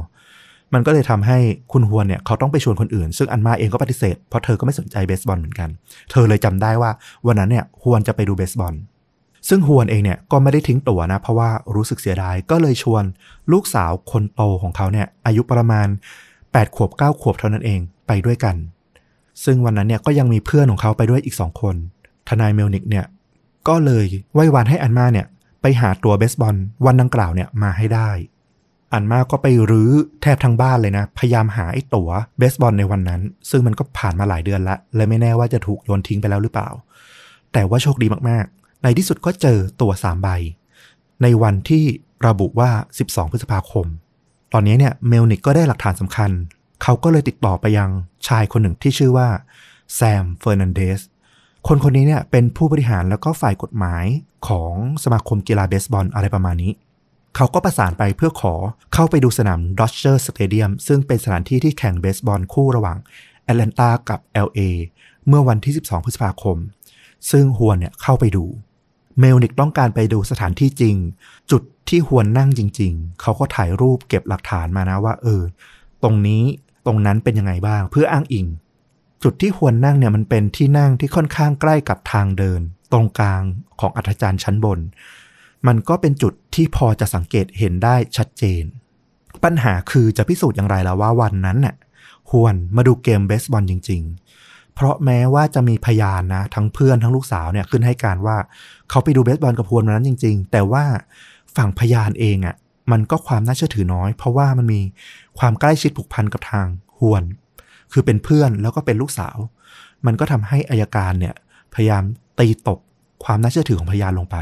[0.75, 1.37] มันก็เลยทำให้
[1.71, 5.69] คุณฮวนเนี่ยเขาต้องไปชวนคนอื่น ซึ่งอันมาเองก็ปฏิเสธเพราะเธอก็ไม่สนใจเบสบอลเหมือนกัน
[6.11, 6.91] เธอเลยจำได้ว่า
[7.27, 8.73] วันนั้นเนี่ยฮวนจะไปดูเบสบอล
[9.49, 13.03] ซึ่งฮวนเองเนี่ยก็ไม่ได้ทิ้งตัวนะ เพราะว่ารู้สึกเสียดายก็เลยชวน
[13.51, 15.87] ลูกสาวคนโตของเขาเนี่ยอายุประมาณ
[16.31, 18.55] 8ขวบ9ขวบเท่านั้นเองไปด้วยกัน
[19.43, 21.75] ซึ่งวันนั้นเนี่ยก็ยังมีเพื่อนของเขาไปด้วยอีกสองคน
[22.29, 23.05] ทนายเมลนิกเนี่ย
[23.67, 25.27] ก็เลยไหว้วานให้อันมาเนี่ย
[25.61, 26.55] ไปหาตัวเบสบอล
[26.85, 28.09] วันดังกล่าวเนี่ยมาให้ได้
[28.93, 36.69] อันมากก็ไปรื้อแทบทั้งบ้านเลยนะ พยายามหาไอ้ตั๋วเบสบอลในวันนั้น ซึ่งมันก็ผ่านมาหลายเดือนละและไม่แน่ว่าจะถูกโยนทิ้งไปแล้วหรือเปล่า
[37.53, 40.29] แต่ว่าโชคดีมากๆ ในที่สุดก็เจอตั๋วสามใบ
[41.21, 41.83] ในวันที่
[42.27, 42.69] ระบุว่า
[43.01, 43.85] 12 พฤษภาคม
[44.53, 46.31] ตอนนี้เนี่ยเมลนิกก็ได้หลักฐานสำคัญ
[46.83, 47.89] เขาก็เลยติดต่อไปยัง
[48.27, 49.27] ชายคนหนึ่งที่ชื่อว่า
[49.95, 50.99] แซมเฟอร์นันเดส
[51.67, 54.05] คนคนนี้เนี่ยเป็นผู้บริหารแล้วก็ฝ่ายกฎหมาย
[54.47, 54.73] ของ
[55.03, 56.71] สมาคมกีฬาเบสบอลอะไรประมาณนี้
[57.35, 58.53] เขาก็ประสานไปเพื่อขอ
[58.93, 62.97] เข้าไปดูสนามดอ d เ e r Stadium ซึ่งเป็นสถานที่ที่แข่งเบสบอลคู่ระหว่าง
[63.43, 64.59] แอตแลนตากับ LA
[65.27, 66.57] เมื่อวันที่ 12 พฤษภาคม
[67.31, 68.45] ซึ่งฮวนเนี่ยเข้าไปดู
[69.19, 70.95] เมลนิกต้องการไปดูสถานที่จริง
[71.51, 75.41] จุดที่ฮวนนั่งจริง ๆ เขาก็ถ่ายรูปเก็บหลักฐานมานะว่า เออ
[76.03, 76.43] ตรงนี้
[76.85, 78.47] ตรงนั้นเป็นยังไงบ้างเพื่ออ้างอิง
[79.23, 82.61] จุดที่ฮวนนั่งเนี่ยมันเป็นที่นั่งที่ค่อนข้างใกล้กับทางเดิน
[82.91, 83.43] ตรงกลาง
[83.79, 84.79] ของอัธจันทร์ชั้นบน
[85.67, 88.63] มันก็เป็นจุดที่พอจะสังเกตเห็นได้ชัดเจน
[89.43, 91.75] ปัญหาคือจะพิสูจน์อย่างไรแล้วว่าวันนั้นน่ะ
[92.29, 94.01] ฮวนมาดูเกมเบสบอลจริง
[94.39, 98.37] ๆ เพราะแม้ว่าจะมีพยานนะ ทั้งเพื่อนทั้งลูกสาวเนี่ยขึ้นให้การว่า
[98.89, 100.83] เขาไปดูเบสบอลกับฮวนวันนั้นจริง ๆ แต่ว่า
[101.55, 102.55] ฝั่งพยานเองอะ่ะ
[102.91, 104.81] มันก็ความน่าเชื่อถือน้อย เพราะว่ามันมี
[105.39, 106.67] ความใกล้ชิดผูกพันกับทาง
[106.99, 107.23] ฮวน
[107.91, 109.37] คือเป็นเพื่อนแล้วก็เป็นลูกสาว
[110.05, 111.35] มันก็ทำให้อายการเนี่ย
[111.73, 112.03] พยายาม
[112.39, 112.79] ตีตก
[113.23, 114.37] ความน่าเชื่อถือของพยานลงไป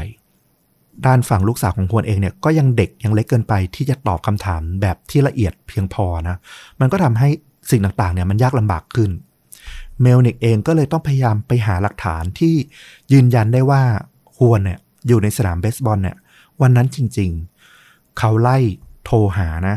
[1.06, 6.36] ด้านฝั่งลูกสาวของฮวนเองเนี่ยก็ยังเด็กยังเล็กเกินไปที่จะตอบคำถามแบบที่ละเอียดเพียงพอนะ
[6.80, 7.28] มันก็ทำให้
[7.70, 9.10] สิ่งต่างๆเนี่ยมันยากลำบากขึ้น
[10.00, 12.54] เมลนิกเองก็เลยต้องพยายามไปหาหลักฐานที่
[13.12, 13.82] ยืนยันได้ว่า
[14.36, 16.16] ฮวนเนี่ยอยู่ในสนามเบสบอลเนี่ย
[16.60, 18.58] วันนั้นจริงๆ เขาไล่
[19.04, 19.76] โทรหานะ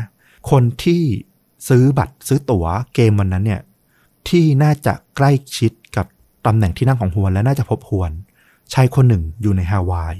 [0.50, 1.02] คนที่
[1.68, 3.60] ซื้อบัตรซื้อตั๋วเกมวันนั้นเนี่ย
[4.28, 6.06] ที่น่าจะใกล้ชิดกับ
[6.46, 8.10] ตำแหน่งที่นั่งของฮวนและน่าจะพบฮวน
[8.72, 10.16] ชายคนหนึ่งอยู่ในฮาวาย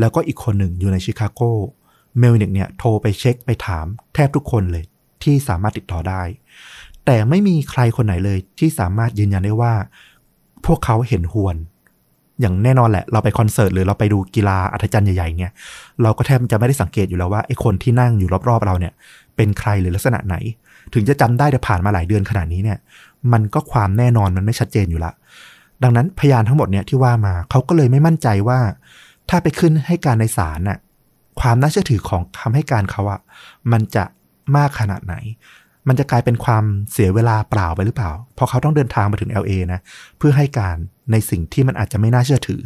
[0.00, 1.40] แล้วก็อีกคนหนึ่งอยู่ในชิคาโก
[2.18, 4.84] เมลนิกเนี่ยโทรไปเช็คไปถามแทบทุกคนเลย
[5.22, 6.22] ที่สามารถติดต่อได้
[7.04, 9.74] แต่ไม่มีใครคนไหนเลยที่สามารถยืนยันได้ว่า
[10.66, 11.56] พวกเขาเห็นฮวน
[12.40, 15.52] อย่างแน่นอนแหละ เราไปคอนเสิร์ตหรือเราไปดูกีฬาอัธจันทร์ใหญ่ๆเนี่ย
[16.02, 18.92] เราก็แทบจะไม่ได้สังเกตอยู่แล้วว่าไอ้คนที่นั่งอยู่รอบๆเราเนี่ย
[19.36, 20.36] เป็นใครหรือลักษณะไหน
[20.94, 22.78] ถึงจะจำได้แต่ผ่านมาหลายเดือนขนาดนี้เนี่ย
[23.32, 25.12] มันก็ความแน่นอนมันไม่ชัดเจนอยู่ละ
[25.82, 28.58] ดังนั้นพยานทั้งหมดเนี่ยที่ว่ามาเขาก็เลยไม่มั่นใจว่า
[29.28, 30.78] ถ้าไปขึ้นให้การในศาลน่ะ
[31.40, 33.20] ความน่าเชื่อถือของคำให้การเขาอะ
[33.72, 34.04] มันจะ
[34.56, 35.14] มากขนาดไหน
[35.88, 39.80] มันจะกลายเป็นความเสียเวลาเปล่าไปหรือเปล่า เพราะเขาต้องเดินทางมาถึง LA นะ
[40.18, 40.76] เพื่อให้การ
[41.12, 42.62] ในสิ่งที่มันอาจจะไม่น่าเชื่อถือ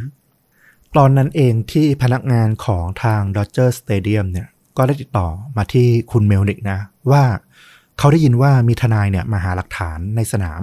[0.96, 6.78] ตอนนั้นเองที่พนักงานของทาง Dodger Stadium เนี่ยก็ได้ติดต่อมาที่คุณเมลนิกนะ
[7.10, 7.24] ว่า
[7.98, 10.62] เขาได้ยินว่ามีทนายเนี่ยมาหาหลักฐานในสนาม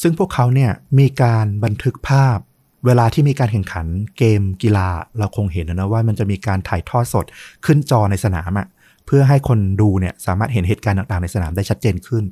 [0.00, 2.38] ซึ่งพวกเขาเนี่ยมีการบันทึกภาพ
[2.86, 3.86] เวลาที่มีการแข่งขัน
[4.18, 4.88] เกมกีฬา
[5.18, 7.26] เราคงเห็นนะว่ามันจะมีการถ่ายทอดสด
[7.64, 8.66] ขึ้นจอในสนามอะ
[9.06, 12.24] เพื่อให้คนดูเนี่ยสามารถเห็นเหตุการณ์ต่างๆในสนามได้ชัดเจนขึ้น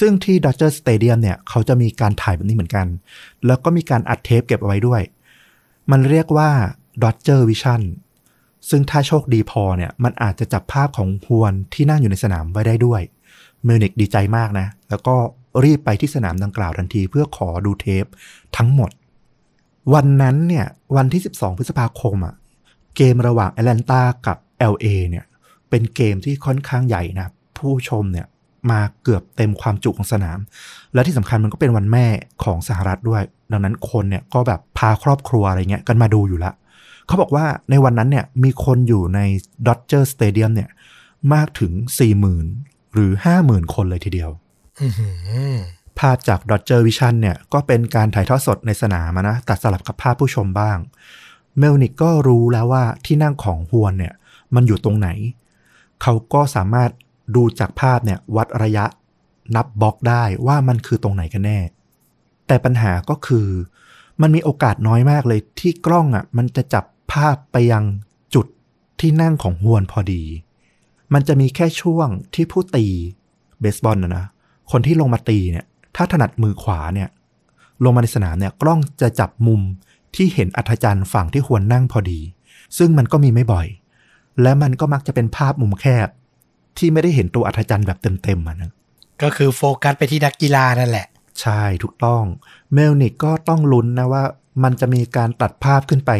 [0.00, 2.86] ซึ่งที่ Dodger Stadium เนี่ยเขาจะมีการถ่ายแบบนี้เหมือนกัน
[3.46, 5.02] แล้วก็มีการอัดเทปเก็บเอาไว้ด้วย
[5.90, 6.50] มันเรียกว่า
[7.02, 7.82] Dodger Vision
[8.70, 13.02] ซึ่งถ้าโชคดีพอเนี่ยมันอาจจะจับภาพของฮวนที่นั่งอยู่ในสนามไว้ได้ด้วย
[13.64, 15.16] เมลนิกดีใจมากนะ แล้วก็
[15.64, 18.04] รีบไปที่สนามดังกล่าวทันทีเพื่อขอดูเทป
[18.56, 18.90] ทั้งหมด
[19.94, 22.34] วันนั้นเนี่ย วันที่ 12 พฤษภาคมอะ
[22.96, 24.36] เกมระหว่างแอตแลนตากับ
[24.72, 25.24] LA เนี่ย
[25.70, 28.26] เป็นเกมที่ค่อนข้างใหญ่นะ ผู้ชมเนี่ย
[28.70, 30.38] มาเกือบเต็มความจุของสนาม
[30.94, 32.06] และที่สำคัญมันก็เป็นวันแม่
[32.44, 33.22] ของสหรัฐด้วย
[33.52, 36.52] ดังนั้นคนเนี่ยก็แบบพาครอบครัวอะไรเงี้ยกันมาดูอยู่ละ
[37.06, 39.20] เขาบอกว่าในวันนั้นเนี่ยมีคนอยู่ใน
[39.66, 40.70] Dodger Stadium เนี่ย
[41.34, 41.72] มากถึง
[42.32, 43.10] 40,000 หรือ
[43.42, 44.30] 50,000 คนเลยทีเดียว
[46.00, 50.78] ภาพจาก Dodger Vision เนี่ยก็เป็นการถ่ายทอดสดในสนามนะตัดสลับกับภาพผู้ชมบ้าง
[51.58, 54.14] เมลนิกก็รู้แล้วว่าที่นั่งของฮวนเนี่ย
[54.54, 55.08] มันอยู่ตรงไหน
[56.02, 56.90] เขาก็สามารถ
[57.36, 58.84] ดูจากภาพเนี่ยวัดระยะ
[59.54, 61.58] นับบล็อกได้ว่ามันคือตรงไหนกันแน่
[62.46, 63.48] แต่ปัญหาก็คือ
[64.20, 67.84] มันมีโอกาสน้อยมากเลยที่กล้องอะมันจะจับภาพไปยัง
[68.34, 68.46] จุด
[69.00, 70.22] ที่นั่งของฮวนพอดี
[71.12, 72.86] มันจะมีแค่ช่วงที่ผู้ตี
[73.60, 74.26] เบสบอลนะนะ
[74.70, 77.08] คนที่ลงมาตีเนี่ย ถ้าถนัดมือขวาเนี่ย
[77.84, 79.60] ลงมาในสนามเนี่ยกล้องจะจับมุม
[80.16, 82.20] ที่เห็นอัธจันทร์ฝั่งที่ควรนั่งพอดี
[82.78, 83.66] ซึ่งมันก็มีไม่บ่อย
[84.42, 86.08] และมันก็มักจะเป็นภาพมุมแคบ
[86.78, 88.72] ที่ไม่ได้เห็นตัวอัธจันทร์แบบเต็มๆอะนะ
[89.22, 91.06] ก็คือโฟกัสไปที่นักกีฬานั่นแหละ
[91.40, 92.22] ใช่ถูกต้อง
[92.72, 94.24] เมลนิกก็ต้องลุ้นนะว่า
[94.62, 96.12] มันจะมีการตัดภาพขึ้นไป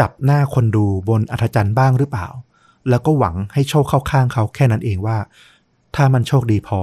[0.00, 2.28] จับหน้าคนดูบนอัฒจันทร์บ้างหรือเปล่า
[2.88, 5.18] แล้วก็หวังให้โชคเข้าข้างเขาแค่นั้นเองว่า
[5.96, 6.80] ถ้ามันโชคดีพอ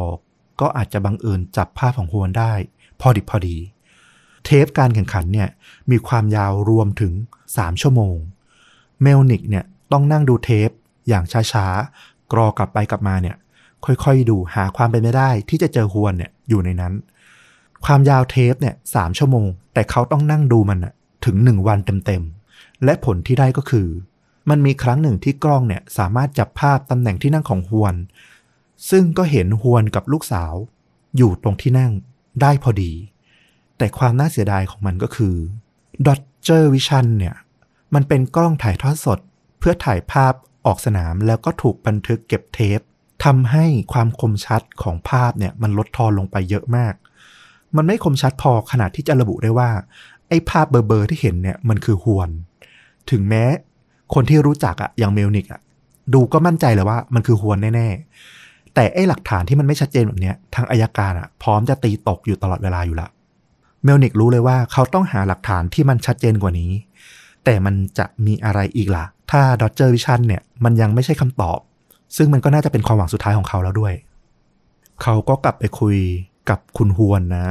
[0.62, 2.54] ก็อาจจะบังเอิญจับภาพของฮวนได้
[3.00, 3.58] พอดิบพอดี
[4.46, 5.50] เทปการแข่งขันเนี่ย
[5.92, 7.14] มีความยาวรวมถึง
[7.48, 8.16] 3 ชั่วโมง
[9.02, 10.70] เมลนิกเนี่ยต้องนั่งดูเทป
[11.08, 13.36] อย่างช้าๆ กรอกลับไปกลับมาเนี่ย
[13.86, 16.94] ค่อยๆ ดูหาความเป็นไปได้ที่จะเจอฮวนเนี่ยอยู่ในนั้น
[17.86, 20.80] ความยาวเทปเนี่ยสามชั่วโมง แต่เขาต้องนั่งดูมัน
[21.26, 23.88] ถึงหนึ่งวันเต็มๆ และผลที่ได้ก็คือ
[24.50, 27.96] มันมีครั้งหนึ่งที่กล้องเนี่ยสามารถจับภาพตำแหน่งที่นั่งของฮวน
[28.90, 30.54] ซึ่งก็เห็นฮวนกับลูกสาว
[31.18, 31.92] อยู่ตรงที่นั่ง
[32.42, 32.94] ได้พอดี
[33.78, 35.36] แต่ความน่าเสียดายของมันก็คือ
[36.06, 37.36] ดอ d เจอร์วิชันเนี่ย
[37.94, 39.20] มันเป็นกล้องถ่ายทอดสด
[39.60, 40.34] เพื่อถ่ายภาพ
[40.66, 42.80] ออกสนามแล้วก็ถูกบันทึกเก็บเทป
[43.26, 46.94] ทำให้ความคมชัดของภาพเนี่ยมันลดทอนลงไปเยอะมาก
[47.76, 49.70] มันไม่คมชัดพอขนาดที่จะระบุได้ว่า
[50.28, 52.30] ไอ้ภาพเบอร์ๆที่เห็นเนี่ยมันคือฮวน
[53.12, 53.44] ถึงแม้
[54.14, 55.62] คนที่รู้จักอะอย่างเมลนิกอะ
[56.14, 58.37] ดูก็มั่นใจเลยว่ามันคือฮวนแน่ๆ
[58.80, 63.10] แต่ไอ้หลักฐานที่มันไม่ชัดเจนแบบเนี้ยทางอายการอะพร้อมจะตีตกอยู่ตลอดเวลาอยู่ละ
[63.84, 66.72] เมลนิกรู้เลยว่าเขาต้องหาหลักฐานที่มันชัดเจนกว่านี้
[67.46, 71.60] แต่มันจะมีอะไรอีกล่ะ ถ้าดอ d เจอร์วิชันเนี่ยมันยังไม่ใช่คำตอบ
[72.18, 73.94] ซึ่งมันก็น่าจะเป็นความหวังสุดท้ายของเขาแล้วด้วย
[75.04, 75.98] เขาก็กลับไปคุย
[76.50, 77.48] กับคุณฮวนนะ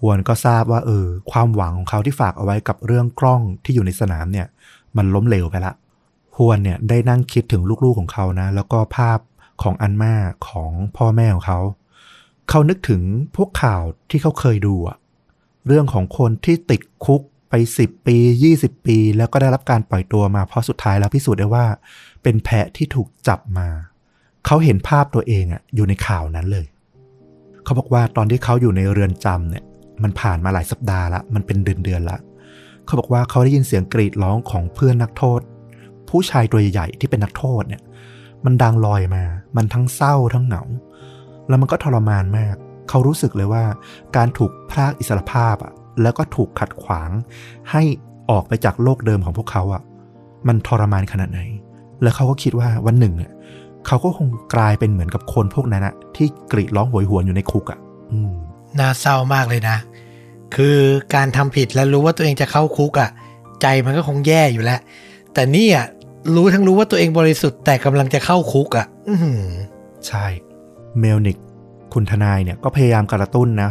[0.00, 4.46] ฮวนก็ทราบว่าเออความหวังของเขาที่ฝากเอาไว้กับเรื่องกล้องที่อยู่ในสนามเนี่ย
[4.96, 5.74] มันล้มเหลวไปละ
[6.36, 9.18] ฮวนเนี่ยได้นั่งคิดถึงลูกๆของเขานะ แล้วก็ภาพ
[9.62, 10.14] ของอันมา
[10.48, 11.60] ของพ่อแม่ของเขา
[12.50, 13.02] เขานึกถึง
[13.36, 14.96] พวกข่าวที่เขาเคยดูอะ
[15.66, 18.16] เรื่องของคนที่ติดคุกไป10ปี
[18.54, 21.66] 20ปี แล้วก็ได้รับการปล่อยตัวมาเพราะสุดท้ายแล้วพิสูจน์ได้ว่า
[22.22, 23.68] เป็นแพะที่ถูกจับมา
[24.46, 26.66] เขาเห็นภาพตัวเองอะอยู่ในข่าวนั้นเลย
[27.64, 29.64] เขาบอกว่าตอนที่เขาอยู่ในเรือนจำเนี่ย
[30.02, 32.18] มันผ่านมาหลายสัปดาห์ละมันเป็นเดือนเดือนละ
[32.84, 35.40] เขาบอกว่าเขาได้ยินเสียงกรีดร้องของเพื่อนนักโทษ
[36.08, 37.82] ผู้ชายตัวใหญ่ที่เป็นนักโทษเนี่ย
[38.44, 39.24] มันดังลอยมา
[39.56, 40.62] มันทั้งเศร้าทั้งเหงา
[41.48, 42.54] แล้วมันก็ทรมานมาก
[42.88, 43.64] เขารู้สึกเลยว่า
[44.16, 45.72] การถูกพรากอิสรภาพอะ
[46.02, 47.10] แล้วก็ถูกขัดขวาง
[47.70, 47.82] ให้
[48.30, 49.82] ออกไปจากโลกเดิมของพวกเขาอะ
[50.48, 51.40] มันทรมานขนาดไหน
[52.02, 53.32] แล้วเขาก็คิดว่าวันหนึ่งอะ
[53.86, 57.78] เขาก็คงกลายเป็นเหมือนกับคนพวกนั้นอะที่กรีดร้องโหยหวนอยู่ในคุกอะ
[58.12, 58.14] อ
[58.78, 59.76] น่าเศร้ามากเลยนะ
[60.54, 60.78] คือ
[61.14, 63.10] การทำผิดแล้วรู้ว่าตัวเองจะเข้าคุกอะ
[63.62, 64.80] ใจมันก็คงแย่อยู่แล้ว
[65.34, 65.86] แต่นี่อะ
[66.34, 68.86] รู้ทั้งรู้ว่าตัวเองบริสุทธิ์แต่กำลังจะเข้าคุกอะ่ะ
[70.06, 70.26] ใช่
[70.98, 71.36] เมลนิก
[71.94, 73.70] คุณทนายเนี่ยก็พยายามกระตุ้นนะ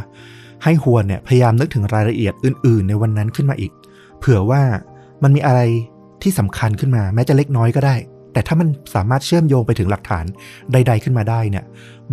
[0.64, 3.72] ให้ฮวนเนี่ยพยายามนึกถึงรายละเอียดอื่น ๆ ในวันนั้นขึ้นมาอีก
[4.20, 4.62] เผื่อว่า
[5.24, 5.62] มันมีอะไร
[6.24, 7.96] ที่สำคัญขึ้นมา แม้จะเล็กน้อยก็ได้
[8.34, 10.26] แต่ถ้ามันสามารถเชื่อมโยงไปถึงหลักฐาน
[10.72, 11.66] ใด ๆ ขึ้นมาได้เนี่ย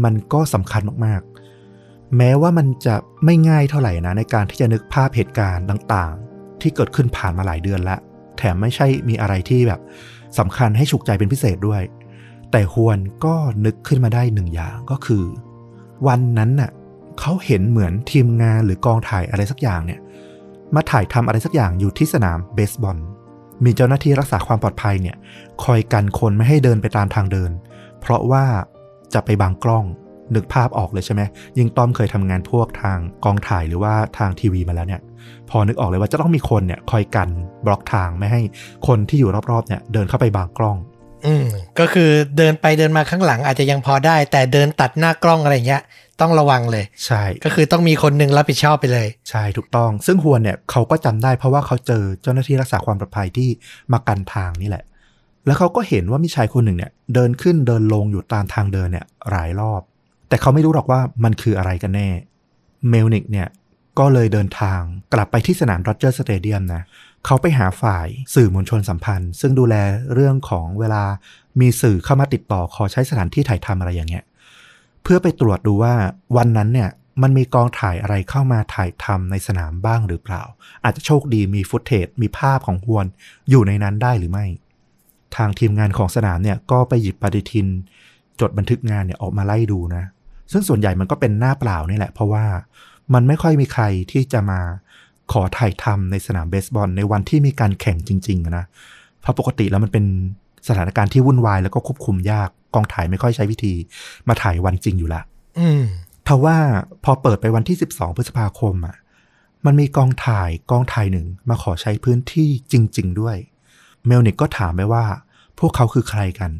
[0.04, 8.00] มันก็สำคัญมากๆ แม้ว่ามันจะไม่ง่ายเท่าไหร่นะในการที่จะนึกภาพเหตุการณ์ต่าง ๆ ที่เกิดขึ้นผ่านมาหลายเดือนแล้ว
[8.38, 9.80] แถมไม่ใช่มีอะไรที่แบบ
[10.38, 11.82] สำคัญให้ฉุกใจเป็นพิเศษด้วย
[12.50, 15.24] แต่ฮวนก็นึกขึ้นมาได้หนึ่งอย่างก็คือ
[16.06, 16.70] วันนั้นน่ะ
[17.20, 20.00] เขาเห็นเหมือนทีมงานหรือกองถ่ายอะไรสักอย่างเนี่ย
[20.74, 22.98] มาถ่ายทำอะไรสักอย่างอยู่ที่สนามเบสบอล
[23.64, 25.16] มีเจ้าหน้าที่รักษาความปลอดภัยเนี่ย
[25.64, 27.50] คอยกันคนไม่ให้เดินไปตามทางเดิน
[28.00, 28.44] เพราะว่า
[29.14, 29.84] จะไปบังกล้อง
[30.36, 31.22] นึกภาพออกเลยใช่ไหม
[31.58, 35.00] ยิ่งต้อมเคยทำงานพวกทางกองถ่ายหรือว่าทางทีวีมาแล้วเนี่ย
[35.50, 37.28] พอนึกออกเลยว่าจะต้องมีคนเนี่ยคอยกัน
[37.66, 38.40] บล็อกทางไม่ให้
[38.86, 40.76] คนที่อยู่รอบๆเนี่ยเดินเข้าไปบังกล้อง
[41.26, 41.46] อืม
[41.78, 45.82] ก็คือเดินไปเดินมาข้างหลังอาจจะยังพอได้ แต่เดินตัดหน้ากล้องอะไรเงี้ย
[46.20, 53.48] ต้องระวังเลย ใช่ ก็คือต้องมีคนหนึ่งรับผิดชอบไปเลย ใช่ถูกต้อง ซึ่งฮวนเนี่ยเขาก็จำได้เพราะว่าเขาเจอเจ้าหน้าที่รักษาความปลอดภัยที่
[53.92, 54.84] มากันทางนี่แหละ
[55.46, 59.82] แล้วเขาก็เห็นว่ามีชายคนหนึ่งเนี่ย เดินขึ้นเดินลงอยู่ตามทางเดินเนี่ยหลายรอบ
[60.32, 62.08] แต่เขาไม่รู้หรอกว่ามันคืออะไรกันแน่
[62.88, 63.48] เมลนิกเนี่ย
[63.98, 64.80] ก็เลยเดินทาง
[65.12, 66.82] กลับไปที่สนาม Dodger Stadium นะ
[67.26, 69.74] เขาไปหาฝ่ายสื่อมวลชนสัมพันธ์ ซึ่งดูแล
[70.14, 71.04] เรื่องของเวลา
[71.60, 74.24] มีสื่อเข้ามาติดต่อขอใช้สถานที่ถ่ายทำอะไรอย่างเงี้ย
[75.02, 75.94] เพื่อไปตรวจดูว่า
[76.36, 76.90] วันนั้นเนี่ย
[77.22, 80.42] มันมีกองถ่ายอะไรเข้ามาถ่ายทำในสนามบ้างหรือเปล่า
[80.84, 83.06] อาจจะโชคดีมี footage มีภาพของฮวน
[83.50, 84.46] อยู่ในนั้นได้หรือไม่
[85.36, 87.68] ทางทีมงานของสนามเนี่ยก็ไปหยิบปฏิทิน
[88.40, 90.04] จดบันทึกงานเนี่ยออกมาไล่ดูนะ
[90.52, 92.44] ซึ่งส่วนใหญ่มันก็เป็นหน้าเปล่านี่แหละ เพราะว่า
[93.14, 94.60] มันไม่ค่อยมีใครที่จะมา
[95.32, 98.64] ขอถ่ายทำในสนามเบสบอลในวันที่มีการแข่งจริงๆอะนะ
[99.20, 100.04] เพราะปกติแล้วมันเป็น
[100.68, 103.74] สถานการณ์ที่วุ่นวายแล้วก็ควบคุมยากกองถ่ายไม่ค่อยใช้วิธี
[104.28, 105.22] มาถ่ายวันจริงอยู่ละ
[105.58, 105.84] อืม
[106.26, 106.56] ทว่า
[107.04, 108.96] พอเปิดไปวันที่ 12 พฤษภาคมอะ
[109.66, 113.36] มันมีกองถ่ายกองถ่ายหนึ่งมาขอใช้พื้นที่จริง ๆ ด้วย
[114.06, 115.04] เมลนิกก็ถามไปว่า
[115.58, 116.50] พวกเขาคือใครกัน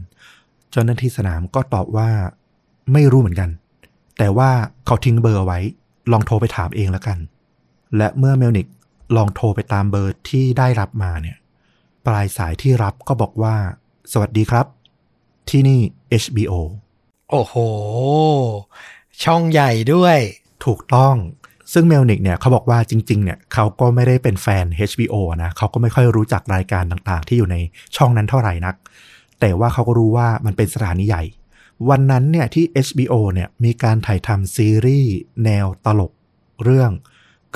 [0.70, 2.08] เจ้าหน้าที่สนามก็ตอบว่า
[2.92, 3.50] ไม่รู้เหมือนกัน
[4.18, 4.50] แต่ว่า
[4.86, 5.58] เขาทิ้งเบอร์เอาไว้
[6.12, 7.18] ลองโทรไปถามเองแล้วกัน
[7.96, 8.66] และเมื่อเมลนิก
[9.16, 11.36] ลองโทรไปตามเบอร์ที่ได้รับมาเนี่ย
[12.06, 13.54] ปลายสายที่รับก็บอกว่า
[14.12, 14.66] สวัสดีครับ
[15.50, 15.80] ที่นี่
[16.22, 16.54] HBO
[17.30, 17.54] โอ้โห
[19.24, 20.18] ช่องใหญ่ด้วย
[20.64, 21.14] ถูกต้อง
[21.72, 27.56] ซึ่งเมลนิกเนี่ยเขาบอกว่าจริงๆเนี่ยเขาก็ไม่ได้เป็นแฟน HBO นะเขาก็ไม่ค่อยรู้จักรายการต่างๆ ที่อยู่ใน
[27.96, 28.74] ช่องนั้นเท่าไหร่นัก
[29.40, 31.22] แต่ว่าเขาก็รู้ว่ามันเป็นสถานีใหญ่
[31.88, 36.12] วันนั้นเนี่ยที่ HBO เนี่ยมีการถ่ายทำซีรีส์แนวตลก
[36.64, 36.90] เรื่อง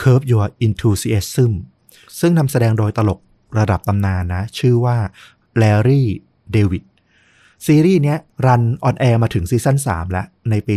[0.01, 1.53] Curb Your Enthusiasm
[2.21, 3.21] ซึ่งนำแสดงโดยตลก
[3.59, 4.99] ระดับตำนานนะ ชื่อว่า
[5.63, 6.03] Larry
[6.55, 6.85] David
[7.67, 10.75] ซีรีส์เนี้ย run on air มาถึงซีซั่น3 แล้ว ในปี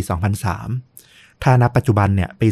[0.72, 2.48] 2003 ถ้านับปัจจุบันเนี่ยปี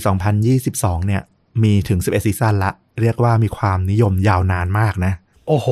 [0.52, 1.21] 2022 เนี่ย
[1.63, 2.71] มีถึง 11 ซีซั่นละ
[3.02, 5.13] เรียกว่ามีความนิยมยาวนานมากนะ
[5.47, 5.67] โอ้โห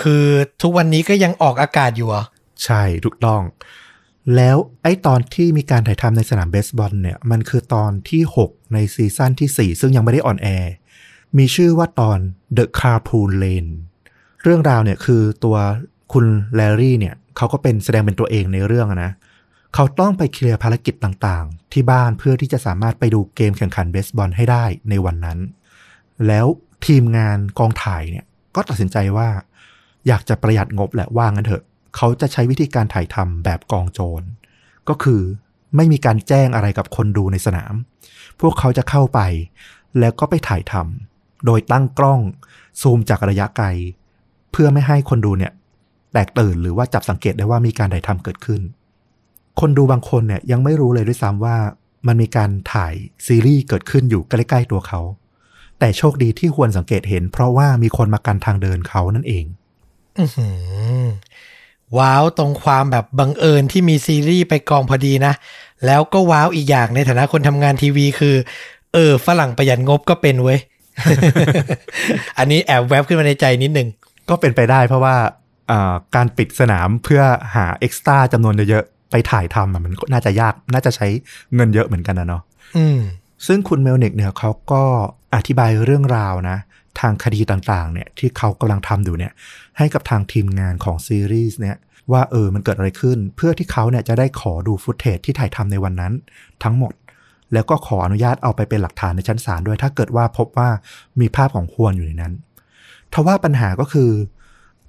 [0.00, 0.24] คือ
[0.62, 2.24] ทุกวันนี้ก็ยังออกอากาศอยู่เหรอ
[2.64, 3.42] ใช่ ถูกต้อง
[4.36, 10.72] แล้วไอ้ตอนที่มีการถ่ายทำในสนามเบสบอลเนี่ย มันคือตอนที่ 6 ในซีซั่นที่ 4 ซึ่งยังไม่ได้ on air
[11.38, 12.18] มีชื่อว่าตอน
[12.56, 13.70] The Carpool Lane
[14.42, 15.56] เรื่องราวเนี่ยคือตัว
[16.12, 19.12] คุณแลรี่เนี่ยเขาก็เป็นแสดงเป็นตัวเองในเรื่องนะ
[19.74, 25.38] เขาต้องไปเคลียร์ภารกิจต่างๆ ที่บ้านเพื่อที่จะสามารถไปดูเกมแข่งขันเบสบอลให้ได้ในวันนั้น
[26.26, 26.46] แล้ว
[26.86, 29.28] ทีมงานกองถ่ายเนี่ยก็ตัดสินใจว่า
[30.06, 31.64] อยากจะประหยัดงบแหละว่างั้นเถอะ
[31.96, 34.22] เขาจะใช้วิธีการถ่ายทำแบบกองโจร
[34.88, 35.22] ก็คือ
[35.76, 37.74] ไม่มีการแจ้งอะไรกับคนดูในสนาม
[38.40, 39.20] พวกเขาจะเข้าไป
[39.98, 42.20] แล้วก็ไปถ่ายทำโดยตั้งกล้อง
[42.80, 43.66] ซูมจากระยะไกล
[44.52, 45.52] เพื่อไม่ให้คนดูเนี่ย
[46.12, 48.60] แตกตื่นหรือว่าจับสังเกตได้ว่ามีการถ่ายทำเกิดขึ้น
[49.60, 51.56] คนดูบางคนเนี่ยยังไม่รู้เลยด้วยซ้ำว่า
[52.06, 52.94] มันมีการถ่าย
[53.26, 55.00] ซีรีส์เกิดขึ้นอยู่ใกล้ๆตัวเขา
[55.78, 59.44] แต่โชคดีที่ควรสังเกตเห็น เพราะว่ามีคนมากันทางเดินเขานั่นเอง
[60.18, 60.24] อื
[61.98, 65.32] ว้าวตรงความแบบบังเอิญที่มีซีรีส์ไปกองพอดีนะ
[65.86, 68.36] แล้วก็ว้าวอีกอย่างในฐานะคนทำงานทีวีคือ
[68.94, 70.58] เออ ฝรั่งประหยัดงบก็เป็นเว้ย
[72.38, 73.88] อันนี้แอบแวบขึ้นมาในใจนิดนึง
[74.28, 75.16] ก็เป็นไปได้เพราะว่า
[75.70, 77.22] อ่าการปิดสนามเพื่อ
[77.54, 81.06] หา extra จำนวนเยอะๆ ไปถ่ายทำอะมันก็น่าจะยากน่าจะใช้
[81.54, 82.42] เงินเยอะเหมือนกันนะเนาะ
[82.76, 82.98] อืม
[83.46, 84.82] ซึ่งคุณเมลนิกเนี่ยเขาก็
[85.34, 86.56] อธิบายเรื่องราวนะ
[87.00, 89.32] ทางคดีต่างๆเนี่ยที่เขากำลังทำอยู่เนี่ย
[89.78, 91.76] ให้กับทางทีมงานของซีรีส์เนี่ย
[92.12, 96.12] ว่าเออมันเกิดอะไรขึ้น เพื่อที่เขาเนี่ยจะได้ขอดู footage ที่ถ่ายทำในวันนั้น
[96.62, 96.92] ทั้งหมด
[97.52, 100.70] แล้วก็ขออนุญาตเอาไปเป็นหลักฐานในชั้นศาลด้วย ถ้าเกิดว่าพบว่า
[101.20, 102.32] มีภาพของควรอยู่ในนั้น
[103.12, 104.10] ทว่าปัญหาก็คือ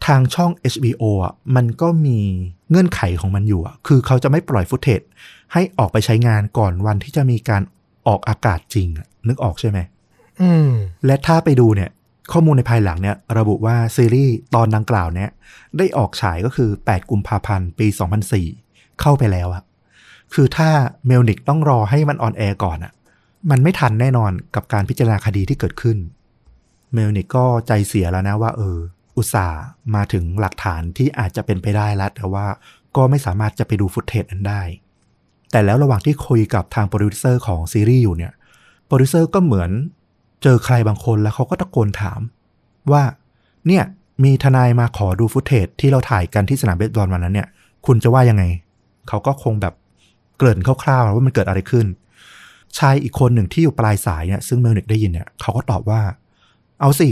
[0.06, 2.20] ทางช่อง HBO อะมันก็มี
[2.70, 5.02] เงื่อนไขของมันอยู่อะคือเขาจะไม่ปล่อยฟุตเทจ
[5.54, 7.62] ให้ออกไปใช้งานก่อนวันที่จะมีการ
[8.08, 8.88] ออกอากาศจริง
[9.28, 9.80] นึกออกใช่ไหม
[11.06, 11.90] และถ้าไปดูเนี่ย
[12.32, 15.30] ข้อมูลในภายหลังเนี่ย ระบุว่าซีรีส์ตอนดังกล่าวเนี่ย
[15.78, 17.88] ได้ออกฉายก็คือ 8 กุมภาพันธ์ ปี
[18.44, 19.64] 2004 เข้าไปแล้วอะ
[20.34, 20.70] คือถ้า
[21.08, 22.94] เมลนิกต้องรอให้มัน on air ก่อนอะ
[23.50, 25.98] มันไม่ทันแน่นอนกับการพิจารณาคดีที่เกิดขึ้น
[26.94, 28.78] เมลนิกก็ใจเสียแล้วนะว่า เออ
[29.18, 29.60] อุตส่าห์
[29.96, 32.46] มาถึงหลักฐานที่อาจจะเป็นไปได้แล้ว แต่ว่า
[32.96, 34.62] ก็ไม่สามารถจะไปดู footage นั้นได้
[35.52, 38.34] แต่แล้วระหว่างที่คุยกับทางโปรดิวเซอร์ของซีรีส์อยู่เนี่ย
[38.88, 39.72] โปรดิวเซอร์ก็เหมือน
[40.44, 42.22] เจอใครบางคนแล้วเขาก็ตะโกนถาม
[42.92, 43.04] ว่า
[43.68, 43.84] เนี่ย
[44.24, 47.48] มีทนายมาขอดู footage ที่เราถ่ายกันที่สนามเบสบอลวันนั้นเนี่ย
[47.86, 48.44] คุณจะว่ายังไง
[49.08, 49.74] เขาก็คงแบบ
[50.38, 51.86] เกริ่นคร่าวๆว่ามันเกิดอะไรขึ้น
[52.78, 56.02] ชายอีกคนหนึ่งที่อยู่ปลายสายเนี่ยซึ่งเมลนิกได้ยินเนี่ยเขาก็ตอบว่า
[56.82, 57.10] เอาสิ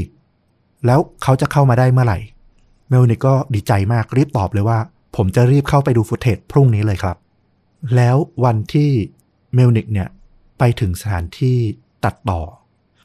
[0.85, 2.19] แล้วเขาจะเข้ามาได้เมื่อไหร่
[2.89, 4.79] เมลนิกก็ดีใจมากรีบตอบเลยว่า
[5.15, 7.17] ผมจะรีบเข้าไปดู footage พรุ่งนี้เลยครับ
[7.95, 8.91] แล้ววันที่
[9.53, 10.07] เมลนิกเนี่ย
[10.57, 11.57] ไปถึงสถานที่
[12.05, 12.41] ตัดต่อ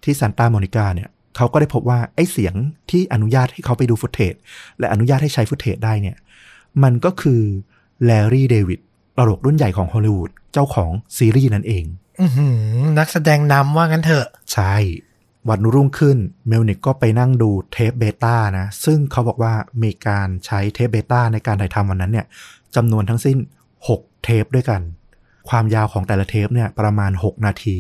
[0.05, 2.55] ที่ซานตาโมนิกาเนี่ยเขาก็ได้พบว่าไอ้เสียง
[2.91, 4.35] ที่อนุญาตให้เขาไปดู footage
[4.79, 6.17] และอนุญาตให้ใช้ footage ได้เนี่ย
[6.83, 7.43] มันก็คือ
[8.05, 8.81] แลรี่เดวิด
[9.17, 11.85] ตลกรุ่นใหญ่ของฮอลลีวูดเจ้าของซีรีส์นั่นเอง
[12.21, 14.75] อือหือนักแสดงนำว่างั้นเถอะ ใช่
[15.49, 22.27] วันรุ่งขึ้นเมลนิกก็ไปนั่งดูเทปเบต้านะ ซึ่งเขาบอกว่ามีการใช้เทปเบต้าในการถ่ายทำวันนั้นเนี่ย
[22.77, 23.37] จำนวนทั้งสิ้น
[23.81, 24.81] 6 เทปด้วยกัน
[25.49, 27.79] ความยาวของแต่ละเทปเนี่ยประมาณ 6 นาที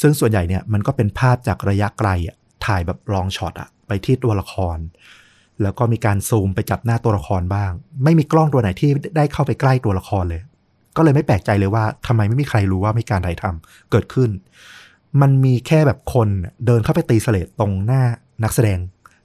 [0.00, 4.78] ซึ่งส่วนใหญ่เนี่ยมันก็เป็นภาพจากระยะไกลอะถ่ายแบบ long shot อะไปที่ตัวละคร
[5.62, 7.72] แล้วก็มีการซูมไปจับหน้าตัวละครบ้าง
[8.04, 10.42] ไม่มีกล้องตัวไหนที่ได้เข้าไปใกล้ตัวละครเลย
[10.96, 14.30] ก็เลยไม่แปลกใจเลยว่าทำไมไม่มีใครรู้ว่ามีการถ่ายทำเกิดขึ้น
[15.20, 16.28] มันมีแค่แบบคน
[16.66, 18.02] เดินเข้าไปตี slate ตรงหน้า
[18.44, 18.78] นักแสดง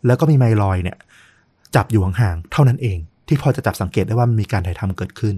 [0.05, 0.97] แล้วก็มีไมค์ลอยเนี่ย
[1.75, 5.35] จับอยู่ห่างๆเท่านั้นเอง ที่พอจะจับสังเกตได้ว่ามันมีการถ่ายทำเกิดขึ้น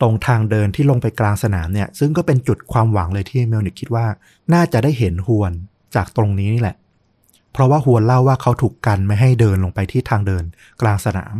[0.00, 4.06] ตรงทางเดินที่ลงไปกลางสนามเนี่ย ซึ่งก็เป็นจุดความหวังเลยที่เมลนิกคิดว่า
[4.52, 5.52] น่าจะได้เห็นฮวน
[5.94, 6.76] จากตรงนี้นี่แหละ
[7.52, 10.44] เพราะว่าฮวนเล่าว่าเขาถูกกันไม่ให้เดินลงไปที่ทางเดิน
[10.80, 11.34] กลางสนาม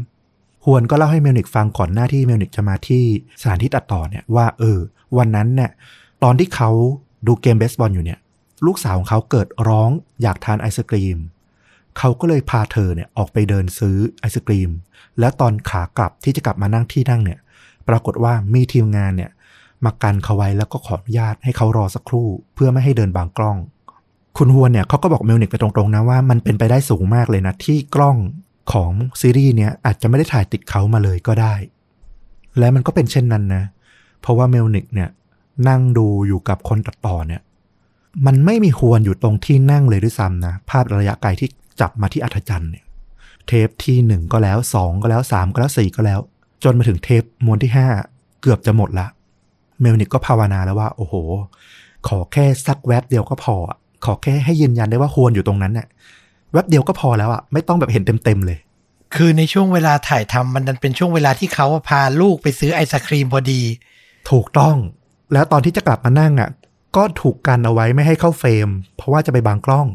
[0.64, 3.05] ฮวนก็เล่าให้เมลนิกฟังก่อนหน้าที่เมลนิกจะมาที่
[3.40, 4.79] สถานที่ตัดต่อเนี่ยว่าเออ
[5.18, 5.71] วันนั้นเนี่ย
[6.23, 6.71] ตอนที่เขา
[7.27, 8.18] ดูเกมเบสบอลอยู่เนี่ย
[8.66, 9.90] ลูกสาวของเขาเกิดร้อง
[10.23, 11.18] อยากทานไอศกรีม
[11.99, 14.71] เขาก็เลยพาเธอเนี่ยออกไปเดินซื้อไอศกรีม
[15.21, 17.38] แล้วตอนขากลับที่จะกลับมานั่งที่นั่งเนี่ย
[17.88, 19.31] ปรากฏว่ามีทีมงานเนี่ย
[19.85, 23.57] มากันเขาไว้แล้วก็ขออนุญาตให้เขารอสักครู่ เพื่อไม่ให้เดินบังกล้อง
[24.37, 28.16] คุณฮวนเนี่ยเขาก็บอกเมลนิกไปตรงๆนะว่ามันเป็นไปได้สูงมากเลยนะ ที่กล้อง
[28.72, 31.55] ของซีรีส์เนี้ยอาจจะไม่ได้ถ่ายติดเขามาเลยก็ได้
[32.59, 33.62] และมันก็เป็นเช่นนั้นนะ
[34.20, 35.09] เพราะว่าเมลนิกเนี่ย
[35.68, 37.40] นั่งดูอยู่กับคนตัดต่อเนี่ย
[38.27, 41.48] มันไม่มีฮวนอยู่ตรงที่นั่งเลยด้วยซ้ำนะ ภาพระยะไกลที่
[41.81, 42.85] จับมาที่อัธจันทร์เนี่ย
[43.46, 46.20] เทปที่หนึ่งก็แล้วสองก็แล้วสามก็แล้วสี่ก็แล้ว
[46.64, 47.87] จนมาถึงเทปมวนที่ห้า
[48.42, 49.07] เกือบจะหมดละ
[49.81, 51.14] เมลนิกก็ภาวนาแล้วว่า โอ้โห
[52.09, 55.87] ขอแค่สักแวบเดียวก็พออะขอแค่ให้ยืนยันได้ว่าฮวนอยู่ตรงนั้นน่ะ
[56.53, 58.59] แวบเดียวก็พอแล้วอะไม่ต้องแบบเห็นเต็มๆเลย
[59.14, 63.62] คือในช่วงเวลาถ่ายทำมันดันเป็นช่วงเวลาที่เขาพาลูกไปซื้อไอศครีมพอดี
[64.31, 64.77] ถูกต้อง
[65.33, 66.51] แล้วตอนที่จะกลับมานั่งอะ
[66.97, 69.87] ก็ถูกกันเอาไว้ไม่ให้เข้า frame เพราะว่าจะไปบังกล้อง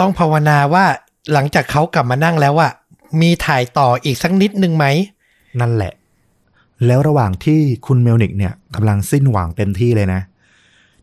[0.00, 0.84] ต้องภาวนาว่า
[1.32, 2.72] หลังจากเขากลับมานั่งแล้วอะ
[3.20, 4.86] มีถ่ายต่ออีกสักนิดนึงไหม
[5.60, 5.92] นั่นแหละ
[6.86, 10.20] แล้วระหว่างที่คุณเมลนิกเนี่ยกำลังสิ้นหวังเต็มที่เลยนะ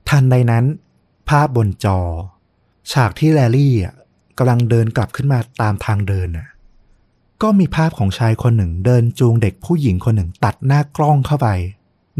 [0.09, 0.65] ทันใดนั้น
[1.29, 1.99] ภาพบนจอ
[2.91, 3.95] ฉากที่แลร์รี่อะ
[4.37, 6.47] กำลังเดินกลับขึ้นมาตามทางเดินน่ะ
[7.41, 11.47] ก็มีภาพของชายคนหนึ่ง เดินจูงเด็กผู้หญิงคนหนึ่ง ตัดหน้ากล้องเข้าไป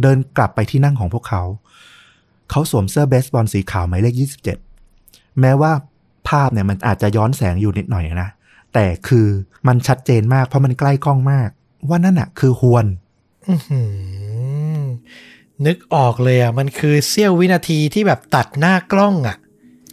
[0.01, 1.43] เดินกลับไปที่นั่งของพวกเขา
[2.49, 4.15] เขาสวมเสื้อเบสบอลสีขาวหมายเลข
[4.77, 5.71] 27 แม้ว่า
[6.29, 8.29] ภาพเนี่ยมันอาจจะย้อนแสงอยู่นิดหน่อยนะ
[8.73, 9.27] แต่คือ
[9.67, 11.49] มันชัดเจนมากเพราะมันใกล้กล้องมาก
[11.87, 12.85] ว่านั่นน่ะคือฮวน
[15.65, 19.37] นึกออกเลยอะ มันคือเสี้ยววินาทีที่แบบตัดหน้ากล้องอะ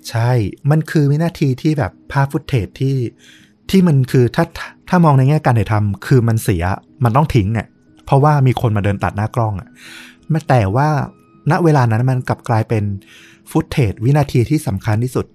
[0.09, 0.31] ใช่
[0.71, 2.97] มันคือวินาทีที่แบบภาพฟุตเทจที่
[3.71, 4.45] ที่มันคือถ้า
[4.89, 6.65] ถ้ามองในแง่การถ่ายทำคือมันเสีย
[7.05, 7.67] มันต้องทิ้งอะ
[8.05, 9.69] เพราะว่ามีคนมาเดินตัดหน้ากล้องอะ
[10.33, 10.89] มาแต่ว่า
[11.51, 12.85] ณเวลานั้นมันกลับกลายเป็น
[13.51, 15.27] footage วินาทีที่สำคัญที่สุด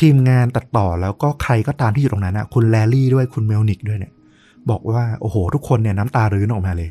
[0.00, 4.12] ทีมงานตัดต่อแล้วก็ใครก็ตามที่อยู่ตรงนั้นอะคุณแลร์รี่ด้วยคุณเมลนิกด้วยเนี่ย
[4.70, 6.90] บอกว่าโอ้โห ทุกคนเนี่ยน้ำตารื้นออกมาเลย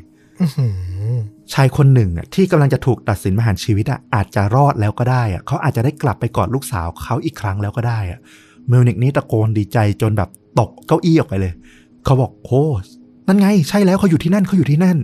[1.52, 8.20] ชายคนหนึ่งอะที่กำลังจะถูกตัดสินประหารชีวิตอะอาจจะรอดแล้วก็ได้อะเขาอาจจะได้กลับไปกอดลูกสาวเขาอีกครั้งแล้วก็ได้อะ
[8.68, 11.52] เมลนิกนี่ตะโกนดีใจจนแบบตกเก้าอี้ออกไปเลย
[12.04, 12.64] เขาบอกโอ้
[13.26, 14.98] นั่นไง ใช่แล้วเขาอยู่ที่นั่นเขาอยู่ที่นั่น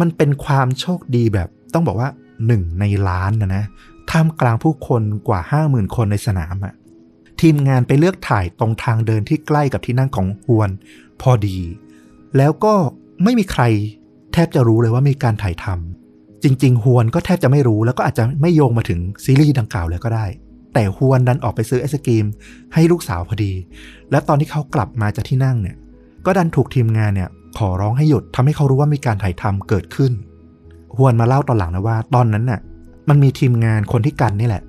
[0.00, 2.08] มันเป็นความโชคดีแบบ ต้องบอกว่า
[2.46, 3.64] หนึ่งในล้านนะนะ
[4.10, 6.74] ท่ามกลางผู้คนกว่าห้าหมื่นคนในสนามอะ
[7.40, 10.70] ทีมงานไปเลือกถ่ายตรงทางเดินที่ใกล้กับที่นั่งของฮวน
[11.20, 11.58] พอดี
[12.36, 12.74] แล้วก็
[13.24, 13.62] ไม่มีใคร
[14.38, 20.26] แทบจะรู้เลยว่ามีการถ่ายทำจริง ๆ ฮวนก็แทบจะไม่รู้แล้วก็อาจจะไม่โยงมาถึงซีรีส์ดังกล่าวเลยก็ได้
[20.74, 22.26] แต่ฮวนดันออกไปซื้อไอศกรีม
[22.74, 23.52] ให้ลูกสาวพอดี
[24.10, 25.76] และตอนที่เขากลับมาจากที่นั่งเนี่ย
[26.26, 30.12] ก็ดันถูกทีมงานเนี่ย ขอร้องให้หยุดทำให้เขารู้ว่ามีการถ่ายทำเกิดขึ้น
[30.96, 32.60] ฮวนมาเล่าตอนหลังนะว่า ตอนนั้นน่ะ
[33.08, 34.62] มันมีทีมงานคนที่กันนี่แหละ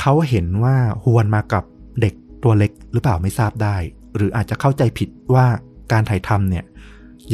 [0.00, 1.64] เขาเห็นว่าฮวนมากับ
[2.00, 3.76] เด็กตัวเล็กหรือเปล่าไม่ทราบได้
[4.16, 5.46] หรืออาจจะเข้าใจผิดว่า
[5.92, 6.64] การถ่ายทำเนี่ย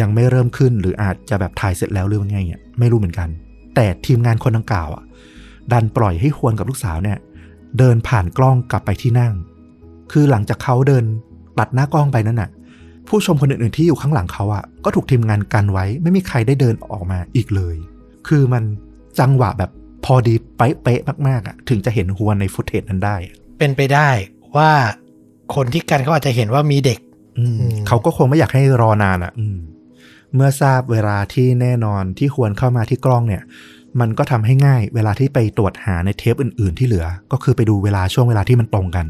[0.00, 3.28] ยังไม่เริ่มขึ้นหรืออาจจะแบบถ่ายเสร็จแล้วหรือว่าไงเนี่ยไม่รู้เหมือนกัน
[3.74, 5.04] แต่ทีมงานคนดังกล่าวอะ
[5.72, 7.18] ดันปล่อยให้ฮวนกับลูกสาวเนี่ย
[7.78, 9.32] เดินผ่านกล้องกลับไปที่นั่ง
[10.12, 11.04] คือหลังจากเขาเดิน
[11.58, 12.50] ตัดหน้ากล้องไปนั่นน่ะ
[13.08, 17.76] ผู้ชมคนอื่นๆที่อยู่ข้างหลังเขาอะก็ถูกทีมงานกันไว้ ไม่มีใครได้เดินออกมาอีกเลย
[18.28, 18.62] คือมัน
[19.20, 19.70] จังหวะแบบ
[20.04, 23.16] พอดีเป๊ะๆมากๆอะถึงจะเห็นฮวนในฟุตเทจนั้นได้
[23.58, 24.08] เป็นไปได้
[24.56, 24.70] ว่า
[25.54, 26.98] คนที่กันเขาอาจจะเห็นว่ามีเด็ก
[27.38, 29.58] อืมอืมเขาก็คงไม่อยากให้รอนานอะอืม
[30.34, 33.42] เมื่อทราบเวลาที่แน่นอนที่ควรเข้ามาที่กล้องเนี่ย
[34.00, 39.06] มันก็ทำให้ง่ายเวลาที่ไปตรวจหาในเทปอื่น ๆ ที่เหลือ ก็คือไปดูเวลาช่วงเวลาที่มันตรงกัน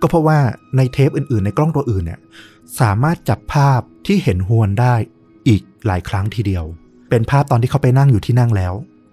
[0.00, 0.38] ก็เพราะว่า
[0.76, 2.20] ในเทปอื่น ๆ ในกล้องตัวอื่นเนี่ย
[2.80, 4.94] สามารถจับภาพที่เห็นฮวนได้
[5.48, 6.64] อีกหลายครั้งทีเดียว
[7.10, 8.72] เป็นภาพตอนที่เขาไปนั่งอยู่ที่นั่งแล้ว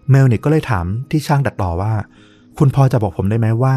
[0.10, 1.94] เมลนิกก็เลยถามที่ช่างตัดต่อว่า
[2.58, 3.74] คุณพอจะบอกผมได้ไหมว่า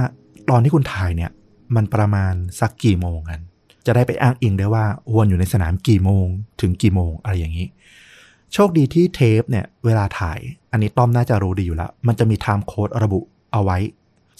[0.50, 1.30] ตอนที่คุณถ่ายเนี่ย
[1.76, 3.40] มันประมาณสักกี่โมงกัน
[3.86, 6.26] จะได้ไปอ้างอิงได้ว่าวนอยู่ในสนามกี่โมง
[6.60, 7.68] ถึงกี่โมงอะไรอย่างนี้
[8.52, 10.38] โชคดีที่เทปเนี่ยเวลาถ่าย
[10.72, 13.20] อันนี้ต้อมน่าจะรู้ดีอยู่แล้ว มันจะมีไทม์โค้ดระบุ
[13.52, 13.78] เอาไว้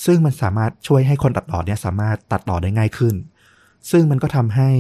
[0.05, 3.15] ซึ่งมันสามารถช่วยให้คนตัดต่อเนี่ยสามารถตัดต่อได้ง่ายขึ้น
[3.91, 4.71] ซึ่งมันก็ทำให้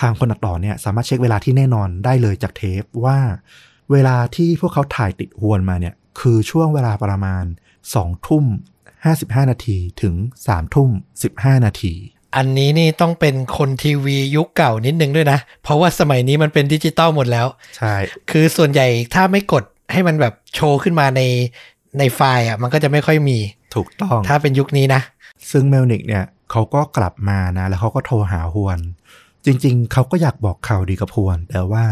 [0.00, 3.18] ทางคนตัดต่อเนี่ยสามารถเช็คเวลาที่แน่นอนได้เลยจากเทปว่า
[3.92, 7.44] เวลาที่พวกเขาถ่ายติดฮวนมาเนี่ยคือช่วงเวลาประมาณ
[7.90, 8.44] 2ทุ่ม
[8.98, 10.14] 55 นาทีถึง
[10.46, 10.90] 3ทุ่ม
[11.28, 11.94] 15 นาที
[12.36, 17.94] อันนี้นี่ต้องเป็นคนทีวียุคเก่านิดนึงด้วยนะ เพราะว่าสมัยนี้มันเป็นดิจิตอลหมดแล้ว ใช่
[18.30, 21.22] คือส่วนใหญ่ถ้าไม่กดให้มันแบบโชว์ขึ้นมาใน
[21.98, 23.38] ในไฟล์อะ มันก็จะไม่ค่อยมี
[23.74, 25.02] ถูกต้อง ถ้าเป็นยุคนี้นะ
[25.50, 28.78] ซึ่งเมลนิกเนี่ยเขาก็กลับมานะ แล้วเขาก็โทรหาฮวน
[29.44, 31.84] จริง ๆ เขาก็อยากบอกข่าวดีกับฮวน แต่ว่า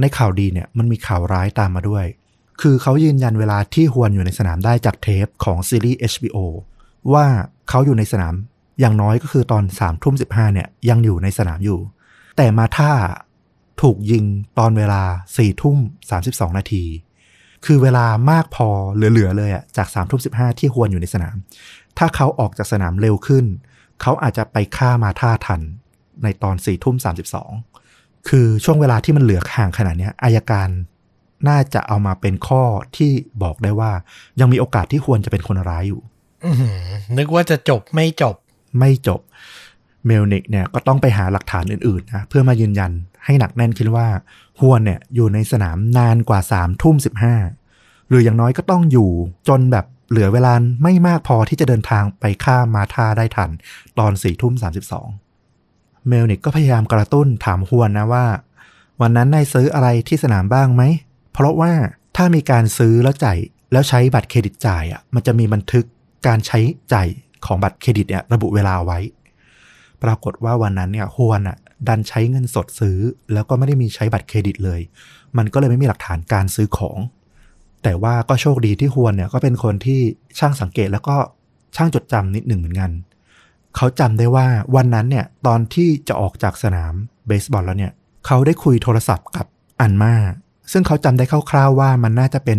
[0.00, 2.04] ในข่าวดีเนี่ยมันมีข่าวร้ายตามมาด้วย
[2.60, 6.38] คือเขายืนยันเวลาที่ฮวนอยู่ในสนามได้จากเทปของซีรีส์ HBO
[7.12, 7.26] ว่า
[7.68, 8.34] เขาอยู่ในสนาม
[8.80, 11.80] อย่างน้อยก็คือตอน3ามทุ่มสิเนี่ยยังอยู่ในสนามอยู่
[12.36, 12.92] แต่มาท่า
[13.82, 14.24] ถูกยิง
[14.58, 15.78] ตอนเวลา4ี่ทุ่ม
[16.18, 16.84] 32นาที
[17.64, 21.36] คือเวลามากพอเหลือ ๆ เลยอะจาก3ามทุ่มสิที่ฮวนอยู่ในสนาม
[21.98, 23.44] ถ้าเขาออกจากสนามเร็วขึ้น
[24.02, 25.60] เขาอาจจะไปฆ่ามาท่าทัน
[26.22, 27.42] ในตอน4ี่ทุ่มสา
[28.28, 30.68] คือช่วงเวลาที่มันเหลือห่างขนาดนี้อายการ
[31.48, 32.62] น่าจะเอามาเป็นข้อ
[32.96, 33.10] ที่
[33.42, 33.92] บอกได้ว่า
[34.40, 36.02] ยังมีโอกาสที่ฮวนจะเป็นคนร้ายอยู่
[37.18, 38.34] นึกว่าจะจบไม่จบ
[38.78, 39.20] ไม่จบ
[40.06, 42.92] เมลนิกเนี่ยก็ต้องไปหาหลักฐานอื่นๆนะเพื่อมายืนยัน
[43.24, 44.08] ให้หนักแน่นคิดว่า
[44.60, 47.14] ฮวนเนี่ยอยู่ในสนามนานกว่าสามทุ่มสิบ
[48.08, 49.10] หรืออย่างน้อยก็ต้องอยู่
[49.48, 50.52] จนแบบเหลือเวลา
[50.82, 53.50] ไม่มากพอที่จะเดินทางไปฆ่ามาร์ธาได้ทัน
[53.98, 55.08] ตอนสี่ทุ่มสามสิบสอง
[56.08, 58.26] เมลนิกก็พยายามกระตุ้นถามฮวนนะว่า
[59.00, 60.82] วันนั้นนายซื้ออะไรที่สนามบ้างไหม
[61.32, 61.72] เพราะว่า
[62.16, 63.38] ถ้ามีการซื้อแล้วจ่าย
[63.72, 65.84] แล้วใช้บัตรเครดิตจ่ายอะมันจะมีบันทึก
[66.26, 66.58] การใช้
[66.92, 67.08] จ่าย
[67.46, 68.98] ของบัตรเครดิตเนี่ยระบุเวลาไว้
[70.02, 71.56] ปรากฏว่าวันนั้นเนี่ยฮวนอะ
[71.88, 72.98] ดันใช้เงินสดซื้อ
[73.32, 74.80] แล้วก็ไม่ได้มีใช้บัตรเครดิตเลย
[75.36, 76.98] มันก็เลยไม่มีหลักฐานการซื้อของ
[77.82, 80.00] แต่ว่าก็โชคดีที่ฮวนเนี่ยก็เป็นคนที่
[80.38, 81.16] ช่างสังเกตแล้วก็
[81.76, 82.90] ช่างจดจำนิดหนึ่งเหมือนกัน
[83.76, 86.94] เขาจำได้ว่าวันนั้นเนี่ยตอนที่จะออกจากสนาม
[87.26, 87.92] เบสบอลแล้วเนี่ย
[88.26, 89.46] เขาได้คุยโทรศัพท์กับ
[89.80, 90.14] อันมา
[90.72, 92.58] ซึ่งเขาจำได้คร่าวๆว่ามันน่าจะเป็น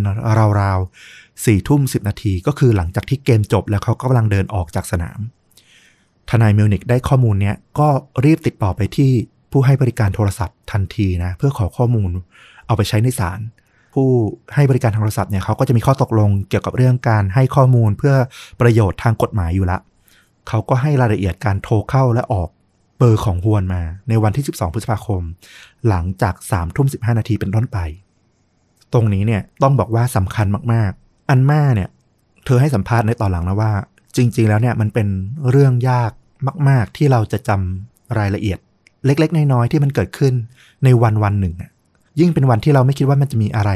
[0.61, 5.19] ราวๆ สี่ทุ่มสิบนาทีก็คือหลังจากที่เกมจบแล้วเขากำลังเดินออกจากสนาม
[6.29, 7.87] ทนายมิวนิกได้ข้อมูลเนี้ยก็
[8.25, 9.11] รีบติดต่อไปที่
[9.51, 12.09] ผู้ให้บริการโทรศัพท์ทันทีนะเพื่อขอข้อมูล
[12.67, 13.39] เอาไปใช้ในศาล
[13.93, 14.07] ผู้
[14.55, 18.15] ให้บริการทางโทรศัพท์เนี่ยเขาก็จะมีข้อตกลงเกี่ยวกับเรื่องการให้ข้อมูลเพื่อ
[18.61, 19.77] ประโยชน์ทางกฎหมายอยู่ละ
[20.49, 22.49] เขาก็ให้รายละเอียดการโทรเข้าและออก
[22.97, 25.21] เบอร์ของฮวนมา ในวันที่ 12 พฤษภาคม
[25.87, 27.77] หลังจาก3ทุ่ม15 นาทีเป็นต้นไป
[28.93, 31.89] ตรงนี้เนี่ยต้องบอกว่าสำคัญมากๆ อันมาเนี่ย
[32.45, 33.71] เธอให้สัมภาษณ์ในตอนหลังนะว่า
[34.15, 35.07] จริง ๆ แล้วเนี่ยมันเป็น
[35.49, 36.11] เรื่องยาก
[36.69, 38.59] มาก ๆ ที่เราจะจำรายละเอียด
[39.05, 40.33] เล็ก ๆ น้อย ๆ ที่มันเกิดขึ้น
[40.83, 41.53] ในวันวันหนึ่ง
[42.19, 43.71] ยิ่งเป็นวันที่เราไม่คิดว่ามันจะมีอะไร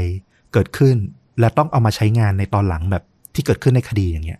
[0.54, 0.96] เกิดขึ้น
[1.40, 3.04] และต้องเอามาใช้งานในตอนหลังแบบ
[3.36, 4.40] ที่เกิดขึ้นในคดีอย่างเงี้ย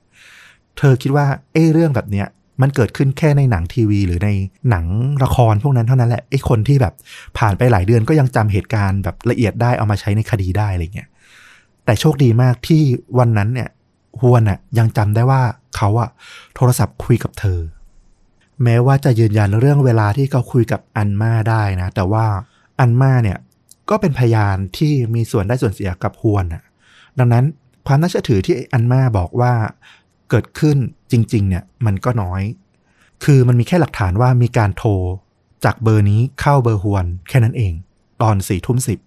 [0.78, 2.28] เธอคิดว่าเอ้เรื่องแบบเนี้ย
[2.62, 4.30] มันเกิดขึ้นแค่ในหนังทีวี หรือใน
[4.70, 4.86] หนัง
[5.24, 6.94] ละครพวกนั้นเท่านั้นแหละไอ้คนที่แบบ
[7.38, 11.09] ผ่านไปหลายเดือนก็ยังจำเหตุการณ์แบบละเอียดได้เอามาใช้ในคดีได้อะไรเงี้ย
[11.86, 12.82] แต่โชคดีมากที่
[13.18, 13.70] วันนั้นเนี่ย
[14.20, 15.42] ฮวนอะยังจำได้ว่า
[15.76, 16.10] เขาอะ
[16.56, 17.60] โทรศัพท์คุยกับเธอ
[18.64, 22.26] แม้ว่าจะยืนยันเรื่องเวลาที่เขาคุยกับอันมาได้นะ แต่ว่า
[22.80, 23.38] อันมาเนี่ย
[23.90, 26.64] ก็เป็นพยานที่มีส่วนได้ส่วนเสียกับฮวนอะ
[27.20, 27.46] ดังนั้น
[27.88, 29.54] ความน่าเชื่อถือที่อันมาบอกว่า
[30.30, 30.78] เกิดขึ้น
[31.12, 32.42] จริง ๆ เนี่ยมันก็น้อย
[33.24, 34.92] คือมันมีแค่หลักฐานว่ามีการโทร
[35.66, 37.74] จากเบอร์นี้เข้าเบอร์ฮวนแค่นั้นเอง
[38.22, 39.00] ตอนสี่ทุ่มสิบ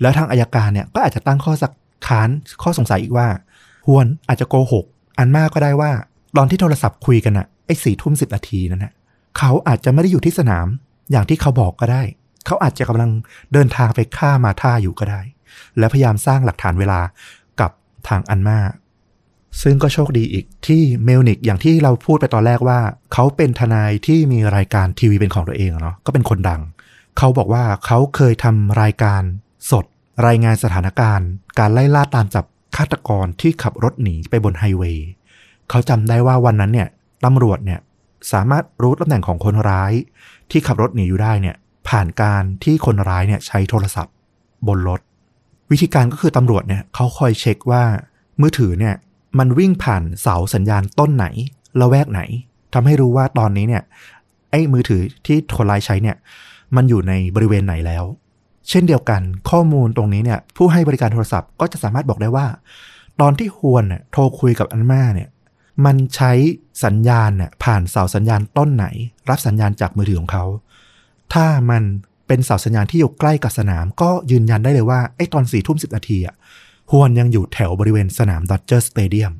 [0.00, 1.72] แล้วทางอายการเนี่ยก็อาจจะตั้งข้อสัก
[2.06, 2.28] ค้าน
[2.62, 3.28] ข้อสงสัยอีกว่า
[3.86, 4.84] ฮวนอาจจะโกหก
[5.18, 5.90] อันมากก็ได้ว่า
[6.36, 8.92] ตอนที่โทรศัพท์คุยกันอะไอ้สี่ทุ่มสิบนาทีนั่นนะ
[9.38, 10.66] เขาอาจจะไม่ได้อยู่ที่สนาม
[11.10, 12.02] อย่างที่เขาบอกก็ได้
[12.46, 13.10] เขาอาจจะกำลัง
[13.52, 15.20] เดินทางไปฆ่ามาท่าอยู่ก็ได้
[15.78, 17.00] และพยายามสร้างหลักฐานเวลา
[17.60, 17.70] กับ
[18.08, 18.58] ทางอันมา
[19.62, 22.80] ซึ่งก็โชคดีอีกที่เมลนิกอย่างที่เราพูดไปตอนแรกว่า
[23.12, 26.60] เขาเป็นทนายที่มีรายการทีวีเป็นของตัวเองเนาะก็เป็นคนดัง
[27.18, 29.22] เขาบอกว่าเขาเคยทำรายการ
[29.70, 29.84] สด
[30.26, 32.44] รายงานสถานการณ์ การไล่ล่าตามจับ
[32.76, 35.06] ฆาตกรที่ขับรถหนีไปบนไฮเวย์
[35.70, 36.88] เขาจำได้ว่าวันนั้นเนี่ย
[37.24, 37.80] ตำรวจเนี่ย
[38.32, 39.92] สามารถรู้ตำแหน่งของคนร้าย
[40.50, 41.56] ที่ขับรถหนีอยู่ได้เนี่ย
[41.88, 44.14] ผ่านการที่คนร้ายเนี่ยใช้โทรศัพท์
[44.68, 45.00] บนรถ
[45.70, 47.82] วิธีการก็คือตำรวจเนี่ยเขาคอยเช็คว่า
[48.40, 48.94] มือถือเนี่ย
[49.38, 51.26] มันวิ่งผ่านเสาสัญญาณต้นไหน
[51.80, 52.20] ละแวกไหน
[52.74, 53.82] ทำให้รู้ว่าตอนนี้เนี่ย
[54.50, 56.16] ไอ้มือถือที่คนร้ายใช้เนี่ย
[56.76, 58.04] มันอยู่ในบริเวณไหนแล้ว
[58.68, 62.46] เช่นเดียวกันข้อมูลตรงนี้เนี่ยผู้ให้บริการโทรศัพท์ก็จะสามารถบอกได้ว่า
[63.20, 65.28] ตอนที่ฮวนเนี่ยโทรคุยกับอันมาเนี่ย
[65.84, 66.32] มันใช้
[66.84, 68.86] สัญญาณเนี่ยผ่านเสาสัญญาณต้นไหน
[69.30, 70.44] รับสัญญาณจากมือถือของเขา
[71.34, 71.82] ถ้ามัน
[72.26, 76.34] เป็นเสาสัญญาณที่อยู่ใกล้กับสนาม ก็ยืนยันได้เลยว่าไอ้ตอนสี่ทุ่มสิบนาทีอะ
[76.90, 79.32] ฮวนยังอยู่แถวบริเวณสนามดอจเจอร์สเตเดียม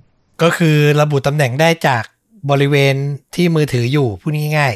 [0.43, 2.05] ก็คือระบุตำแหน่งได้จาก
[2.51, 2.95] บริเวณ
[3.35, 4.75] ที่มือถืออยู่พูดง่าย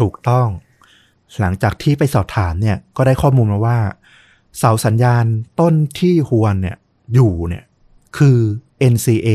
[0.00, 0.46] ถูกต้อง
[1.40, 3.78] หลังจากที่ไปสอบถามเนี่ยก็ได้ข้อมูลมาว่า
[4.58, 5.24] เสาสัญญาณ
[5.60, 6.76] ต้นที่ฮวนเนี่ย
[7.14, 7.64] อยู่เนี่ย
[8.16, 8.38] คือ
[8.92, 9.28] NCA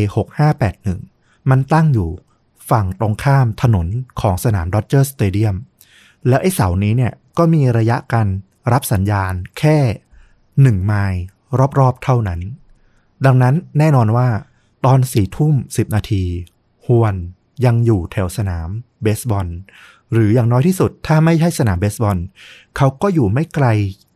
[0.71, 2.09] 6581 มันตั้งอยู่
[2.69, 3.87] ฝั่งตรงข้ามถนน
[4.21, 5.55] ของสนามดอจเจอร์สเตเดียม
[6.27, 8.27] แล้วไอ้เสานี้เนี่ยก็มีระยะการ
[8.71, 9.77] รับสัญญาณแค่
[10.61, 11.21] หนึ่งไมล์
[11.79, 12.39] รอบๆเท่านั้น
[13.25, 14.27] ดังนั้นแน่นอนว่า
[14.85, 16.23] ตอนสี่ทุ่มสิบนาที
[16.85, 17.15] ฮวน
[17.65, 18.69] ยังอยู่แถวสนาม
[19.05, 19.47] เบสบอล
[20.11, 22.17] หรืออย่างน้อยที่สุดถ้าไม่ใช่สนามเบสบอล
[22.77, 23.67] เขาก็อยู่ไม่ไกล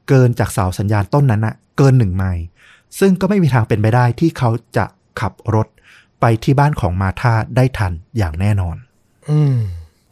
[0.07, 2.43] เกินจากเสาสัญญาณต้นนั้นอะเกินหนึ่งไมล์
[2.99, 4.85] ซึ่งก็ไม่มีทางเป็นไปได้ที่เขาจะ
[5.19, 5.67] ขับรถ
[6.21, 9.57] ไปที่บ้านของมาธาได้ทันอย่างแน่นอนๆอืม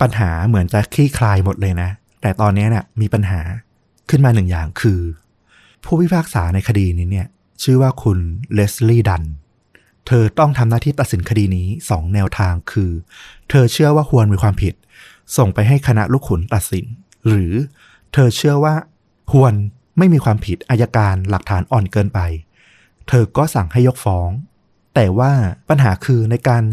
[0.01, 1.89] ปัญหาเหมือนจะคลี่คลายหมดเลยนะ
[2.21, 3.41] แต่ตอนนี้เนี่ยมีปัญหา
[4.09, 4.99] ขึ้นมาหนึ่งอย่างคือ
[5.84, 7.28] ผู้พิพากษาในคดีนี้เนี่ย
[7.63, 8.17] ชื่อว่าคุณ
[8.53, 9.23] เลสลี่ดัน
[10.08, 12.91] เธอต้องทำหน้าที่ตัดสินคดีนี้สองแนวทางคือ
[13.49, 14.74] เธอเชื่อว่าฮวนมีความผิด
[15.38, 16.86] ส่งไปให้คณะลูกขุนตัดสิน
[17.28, 17.53] หรือ
[18.14, 18.76] เธอเชื่อว่า
[19.32, 19.55] ฮวน
[19.97, 22.20] ไม่มีความผิดอายการหลักฐานอ่อนเกินไป
[23.08, 24.30] เธอก็สั่งให้ยกฟ้อง
[24.95, 25.32] แต่ว่า
[25.70, 26.64] ปัญหาคือในการ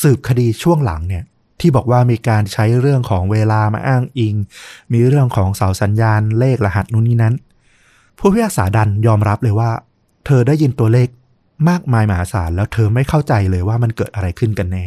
[0.00, 1.24] สืบคดีช่วงหลังเนี่ย
[1.60, 4.34] ที่บอกว่ามีการใช้เรื่องของเวลามาอ้างอิง
[4.92, 7.34] มีเรื่องของเสาสัญญาณเลขรหัสนู่นนี่นั้น
[8.18, 9.70] ผู้พิพากษาดันยอมรับเลยว่า
[10.26, 11.08] เธอได้ยินตัวเลข
[11.68, 14.84] มากมายมหาศาลแล้วเธอไม่เข้าใจเลยว่ามันเกิดอะไรขึ้นกันแน่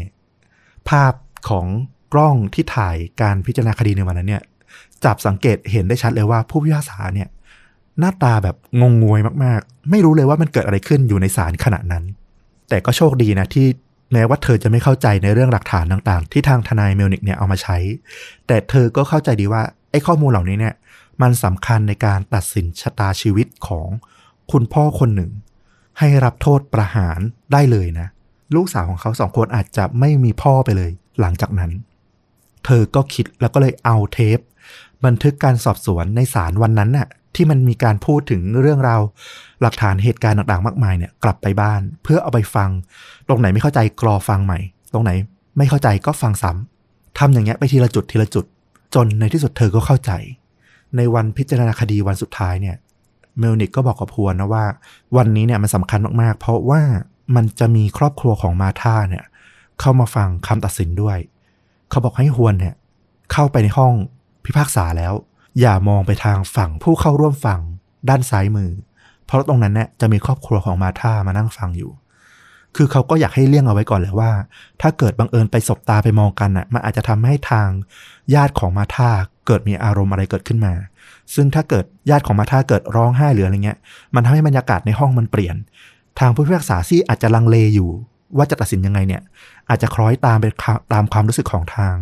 [0.90, 1.14] ภาพ
[1.50, 1.68] ของ
[2.14, 4.44] กล้องที่ถ่ายการพิจารณาคดีในวันนั้นเนี่ย
[5.06, 7.28] จับสังเกตเห็นได้ชัดเลยว่าผู้พิพากษาเนี่ย
[8.00, 12.04] หน้าตาแบบงงงวยมากๆ ไม่รู้เลยว่ามันเกิดอะไรขึ้นอยู่ในศาลขณะนั้น
[12.70, 13.68] แต่ก็โชคดีนะที่
[14.14, 17.78] แม้ว่าเธอจะไม่เข้าใจในเรื่องหลักฐานต่างๆ ที่ทางทนายเมลนิกเนี่ยเอามาใช้
[18.48, 20.76] แต่เธอก็เข้าใจดีว่าไอ้ข้อมูลเหล่านี้เนี่ย
[21.22, 23.88] มันสำคัญในการตัดสินชะตาชีวิตของ
[24.52, 25.32] คุณพ่อคนหนึ่ง
[26.00, 27.20] ให้รับโทษประหาร
[27.54, 28.08] ได้เลยนะ
[28.56, 31.72] ลูกสาวของเขาสองคนอาจจะไม่มีพ่อไปเลย หลังจากนั้น
[32.66, 34.40] เธอก็คิดแล้วก็เลยเอาเทป
[35.06, 39.02] บันทึกการสอบสวนในศาลวันนั้นน่ะ ที่มันมีการพูดถึงเรื่องราว
[39.62, 42.70] หลักฐานเหตุการณ์ต่างๆ มากมายเนี่ยกลับไปบ้าน เพื่อเอาไปฟัง
[43.28, 44.60] ตรงไหนไม่เข้าใจกรอฟังใหม่
[44.94, 45.12] ตรงไหน
[45.58, 48.46] ไม่เข้าใจก็ฟังซ้ำทำอย่างเงี้ยไปทีละจุดทีละจุด
[48.96, 50.12] จนในที่สุดเธอก็เข้าใจ
[50.98, 52.76] ในวันพิจารณาคดีวันสุดท้ายเนี่ย
[53.40, 54.66] เมลนิกก็บอกกับพวนนะว่า
[55.18, 56.82] วันนี้เนี่ยมันสำคัญมากๆ เพราะว่า
[57.36, 59.24] มันจะมีครอบครัวของมาธาเนี่ย
[59.80, 61.18] เข้ามาฟังคำตัดสินด้วย
[61.90, 62.76] เขาบอกให้ฮวนเนี่ย
[63.32, 63.94] เข้าไปในห้อง
[64.46, 65.14] พิพากษาแล้ว
[65.60, 67.60] อย่ามองไปทางฝั่งผู้เข้าร่วมฟัง
[68.10, 68.72] ด้านซ้ายมือ
[69.26, 71.92] เพราะตรงนั้นเนี่ยจะมีครอบครัวของมาธามานั่งฟังอยู่
[72.76, 74.32] คือเขาก็อยากให้เลี่ยงเอาไว้ก่อนเลยว่า
[74.82, 77.70] ถ้าเกิดบังเอิญไปสบตาไปมองกันน่ะ มันอาจจะทำให้ทาง
[78.34, 79.10] ญาติของมาธา
[79.46, 80.74] เกิดมีอารมณ์อะไรเกิดขึ้นมา
[81.36, 83.78] ซึ่งถ้าเกิดญาติของมาธาเกิดร้องไห้หรืออะไรเงี้ย
[84.16, 85.56] มันทำให้บรรยากาศในห้องมันเปลี่ยน
[86.20, 87.90] ทางผู้พิพากษาที่อาจจะลังเลอยู่
[88.38, 89.22] ว่าจะตัดสินยังไงเนี่ย
[89.70, 90.46] อาจจะคล้อยตามไป
[90.94, 91.96] ตามความรู้สึกของทาง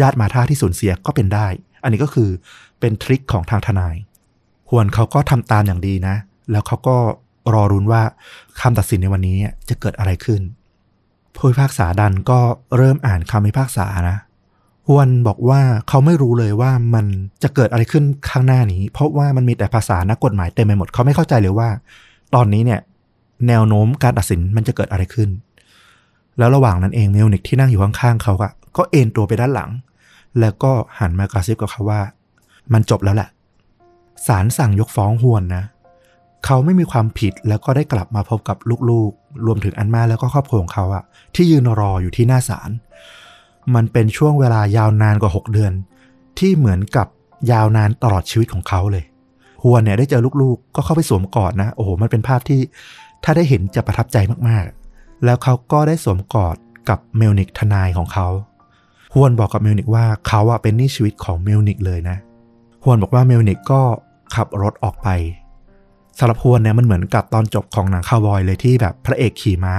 [0.00, 1.46] ญาติมาท่าที่สูญเสียก็เป็นได้
[1.82, 2.30] อันนี้ก็คือ
[2.80, 3.96] เป็นทริคของทางทนาย
[4.68, 6.16] ฮวนเขาก็ทำตามอย่างดีนะ
[6.50, 6.96] แล้วเขาก็
[7.54, 8.02] รอรุ้นว่า
[8.60, 9.36] คำตัดสินในวันนี้
[9.68, 10.40] จะเกิดอะไรขึ้น
[11.34, 12.40] ผู้พิพากษาดันก็
[12.76, 14.16] เริ่มอ่านคำพิพากษานะ
[14.88, 17.06] ฮวนบอกว่าเขาไม่รู้เลยว่ามัน
[17.42, 21.68] จะเกิดอะไรขึ้นข้างหน้านี้ เพราะว่ามันมีแต่ภาษานักกฎหมายเต็มไปหมดเขาไม่เข้าใจเลยว่า
[22.34, 22.80] ตอนนี้เนี่ย
[23.48, 25.28] แนวโน้มการตัดสินมันจะเกิดอะไรขึ้น
[26.38, 29.70] แล้วระหว่างนั้นเองเมลนิกที่นั่งอยู่ข้างๆเขาก็ก็เอ็นตัวไปด้านหลัง
[30.40, 32.00] แล้วก็หันมากระซิบกับเขาว่า
[32.72, 33.28] มันจบแล้วแหละ
[34.26, 35.64] ศาลสั่งยกฟ้องฮวนนะ
[36.44, 38.56] เขาไม่มีความผิดแล้วก็ได้กลับมาพบกับ
[38.90, 42.70] ลูกๆ รวมถึงอัลมาแล้วก็ครอบครัวของเขาอะที่ยืนรออยู่ที่หน้าศาล
[43.74, 45.72] มันเป็นช่วงเวลายาวนานกว่า 6 เดือน
[46.38, 47.06] ที่เหมือนกับ
[47.52, 49.04] ยาวนานตลอดชีวิตของเขาเลย
[49.62, 52.60] ฮวนเนี่ยได้เจอลูกๆ ก็เข้าไปสวมกอดนะ โอ้โห มันเป็นภาพที่
[53.24, 54.16] ถ้าได้เห็นจะประทับใจ
[54.48, 56.56] มากๆ แล้วเขาก็ได้สวมกอด
[56.88, 58.28] กับเมลนิกทนายของเขา
[59.14, 62.16] ฮวนบอกกับเมลนิกว่าเขาอะเป็นหนี้ชีวิตของเมลนิกเลยนะ
[62.84, 63.82] ฮวนบอกว่าเมลนิกก็
[64.34, 65.08] ขับรถออกไป
[66.18, 69.76] สำหรับฮวนเนี่ยมันเหมือนกับตอนจบของหนังคาวบอยเลยที่แบบพระเอกขี่ม้า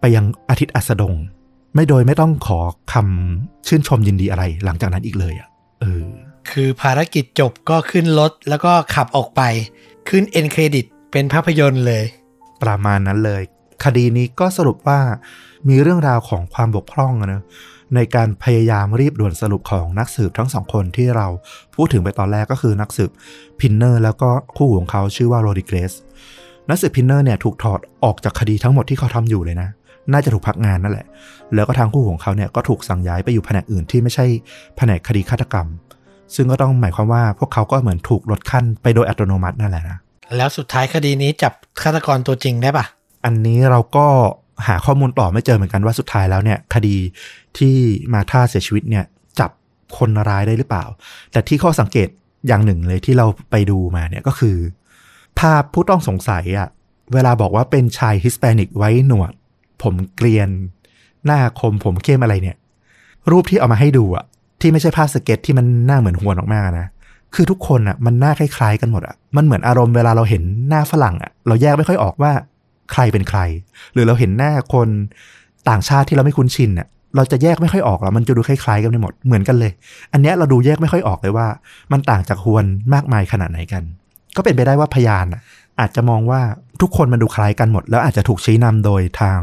[0.00, 1.14] ไปยังอาทิตย์อัสดง
[1.74, 2.60] ไม่โดยไม่ต้องขอ
[2.92, 5.48] คำชื่นชมยินดีอะไร หลังจากนั้นอีกเลยอะ่ะ
[5.80, 6.04] เออ
[6.50, 9.42] คือภารกิจจบก็ขึ้นรถแล้วก็ขับออกไป
[10.08, 12.04] ขึ้นเอ็นเครดิตเป็นภาพยนตร์เลย
[12.62, 13.42] ประมาณนั้นเลย
[13.84, 15.00] คดีนี้ก็สรุปว่า
[15.68, 17.42] มีเรื่องราวของความบกพร่องนะ
[17.94, 21.26] ในการพยายามรีบด่วนสรุปของนักสืบทั้งสองคนที่เรา
[21.74, 23.10] พูดถึงไปตอนแรกก็คือนักสืบ
[23.60, 25.92] พินเนอร์แล้วก็คู่ของเขาชื่อว่าโรดริเกซ
[26.68, 29.68] นักสืบพินเนอร์เนี่ยถูกถอดออกจากคดีทั้งหมดที่เขาทำอยู่เลยนะ
[30.12, 31.06] น่าจะถูกพักงานนั่นแหละ
[31.54, 34.26] แล้วก็ทางคู่ของเขาเนี่ยก็ถูกสั่งย้ายไปอยู่แผนกอื่นที่ไม่ใช่
[34.76, 35.66] แผนกคดีฆาตกรรม
[36.34, 39.98] ซึ่งก็ต้องหมายความว่าพวกเขาก็เหมือนถูกลดขั้นไปโดยอัตโนมัตินั่นแหละนะ
[40.36, 42.84] แล้วสุดท้ายคดีนี้จับฆาตกรตัวจริงได้ปะ
[43.24, 44.06] อันนี้เราก็
[44.66, 46.96] หาข้อมูลต่อไม่เจอเหมือนกันว่าสุดท้ายแล้วเนี่ยคดี
[47.58, 47.76] ที่
[48.12, 49.04] มาท่าเสียชีวิตเนี่ย
[49.40, 49.50] จับ
[49.98, 50.84] คนร้ายได้หรือเปล่า
[51.32, 52.08] แต่ที่ข้อสังเกต
[52.46, 54.56] อย่างหนึ่งเลยที่เราไปดูมาเนี่ยก็คือ
[55.38, 56.68] ภาพผู้ต้องสงสัยอะ
[57.12, 59.32] เวลาบอกว่าเป็นชายฮิสแปนิกไว้หนวด
[59.82, 60.48] ผมเกรียน
[61.26, 62.56] หน้าคมผมเข้มอะไรเนี่ย
[63.30, 64.24] รูปที่เอามาให้ดูอะ
[64.60, 66.86] ที่ไม่ใช่ภาพสเก็ตที่มันหน้าเหมือนหัวนออกมานะ
[67.34, 72.32] คือทุกคนอะมันหน้าคล้ายๆกันหมดอะมันเหมือนอารมณ์เวลาเราเห็นหน้าฝรั่งอะเราแยกไม่ค่อยออกว่า
[72.92, 73.40] ใครเป็นใคร
[73.94, 74.88] หรือเราเห็นหน้าคน
[75.68, 79.72] ต่างชาติที่เราไม่คุ้นชินเนี่ยเราจะแยกไม่ค่อยออกแล้วมันจะดูคล้ายๆกันไปหมดเหมือนกันเลย
[80.12, 81.46] อันเนี้ยเราดูแยกไม่ค่อยออกเลยว่า
[81.92, 82.64] มันต่างจากฮวน
[82.94, 83.82] มากมายขนาดไหนกัน
[84.36, 85.26] ก็เป็นไปได้ว่าพยาน
[85.80, 86.40] อาจจะมองว่า
[86.82, 89.40] ทุกคนมันดูคล้ายกันหมด แล้วอาจจะถูกชี้นำโดยทาง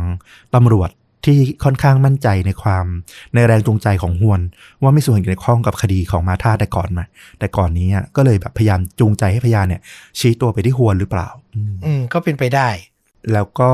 [0.55, 0.89] ตำรวจ
[1.25, 2.85] ที่ค่อนข้างมั่นใจในความ
[3.33, 4.41] ในแรงจูงใจของฮวน
[4.81, 7.05] ว่าไม่ส่วนเกี่ยวข้องกับคดีของมาธาแต่ก่อนมา
[7.39, 9.81] แต่ก่อนนี้ก็เลยแบบพยายามจูงใจให้พยานเนี่ย
[10.19, 11.27] ชี้ตัวไปที่ฮวนหรือเปล่า
[11.85, 12.69] อืมก็เป็นไปได้
[13.33, 13.71] แล้วก็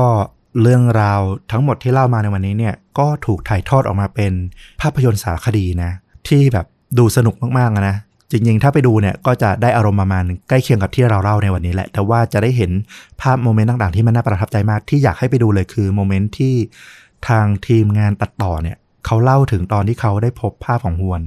[0.62, 1.20] เรื่องราว
[1.52, 4.32] ทั้งหมดที่เล่ามาในวันนี้เนี่ย ก็ถูกถ่ายทอดออกมาเป็น
[4.80, 5.90] ภาพยนตร์สารคดีนะ
[6.28, 6.66] ที่แบบ
[6.98, 7.96] ดูสนุกมากๆนะ
[8.30, 12.70] จริงๆ ถ้าไปดูเนี่ยก็จะได้อารมณ์ประมาณใกล้เคียงกับที่เราเล่าในวันนี้แหละ แต่ว่าจะได้เห็น
[13.20, 16.54] ภาพโมเมนต์ต่างๆ ที่มันน่าประทับใจมากที่อยากให้ไปดูเลยคือโมเมนต์ที่
[17.28, 21.20] ทางทีมงานตัดต่อเนี่ยเขาเล่าถึงตอนที่เขาได้พบภาพของฮวน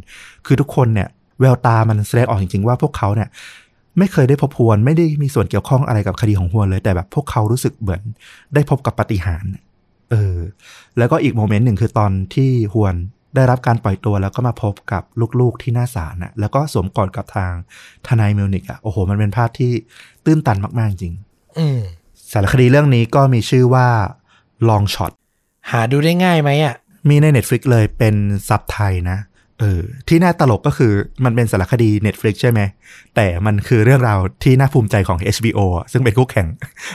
[0.45, 1.07] คือทุกคนเนี่ย
[1.39, 3.29] แววตามันแสดงออกจริงๆ ว่าพวกเขาเนี่ย
[3.97, 8.01] ไม่เคยได้พบฮวนไม่ได้มีส่วนเกี่ยวข้องอะไรกับคดีของฮวนเลย แต่แบบพวกเขารู้สึกเหมือน
[8.53, 9.51] ได้พบกับปาฏิหารย์
[10.11, 10.37] เออ
[10.97, 12.95] แล้วก็อีกโมเมนต์หนึ่งคือตอนที่ฮวน
[13.35, 15.03] ได้รับการปล่อยตัวแล้วก็มาพบกับ
[15.39, 17.51] ลูกๆที่หน้าศาลน่ะแล้วก็สวมกอดกับทาง
[18.07, 19.71] ทนายมิวนิกอะโอ้โห มันเป็นภาพที่
[20.25, 21.13] ตื้นตันมาก ๆ จริง
[21.59, 21.79] อืม
[22.31, 23.87] สารคดีเรื่องนี้ก็มีชื่อว่า
[24.69, 25.11] Long Shot
[25.71, 26.75] หาดูได้ง่ายไหมอะ
[27.09, 28.15] มีใน Netflix เลยเป็น
[28.47, 29.17] ซับไทยนะ
[29.59, 30.91] เออที่น่าตลกก็คือ
[31.25, 32.61] มันเป็นสารคดี Netflix ใช่ไหม
[33.15, 36.47] แต่มันคือเรื่องราวที่น่าภูมิใจของ HBO อะซึ่งเป็นคู่แข่ง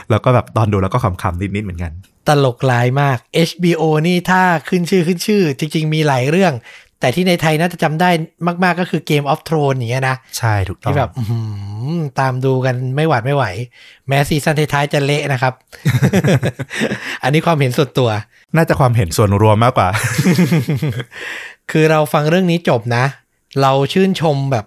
[0.09, 1.91] แล้วก็แบบตอนดูแล้วก็ขำๆนิดๆเหมือนกัน
[2.27, 3.17] ตลกลายมาก
[3.49, 6.53] HBO นี่ถ้าขึ้นชื่อขึ้นชื่อ จริง ๆ มีหลายเรื่อง
[6.99, 8.09] แต่ที่ในไทยน่าจะจำได้
[8.63, 11.39] มากๆก็คือ Game of Thrones อย่างเงี้ยนะ ใช่ถูกต้องที่แบบอื้อหื
[11.97, 13.45] อตามดูกันไม่หวาดไม่ไหว
[14.07, 15.53] แม้ season ท้ายๆจะเละนะครับ
[17.23, 18.09] อันนี้ความเห็นส่วนตัว
[18.55, 19.89] น่าจะความเห็นส่วนรวมมากกว่า
[21.71, 23.05] คือเราฟังเรื่องนี้จบนะ
[23.61, 24.65] เราชื่นชมแบบ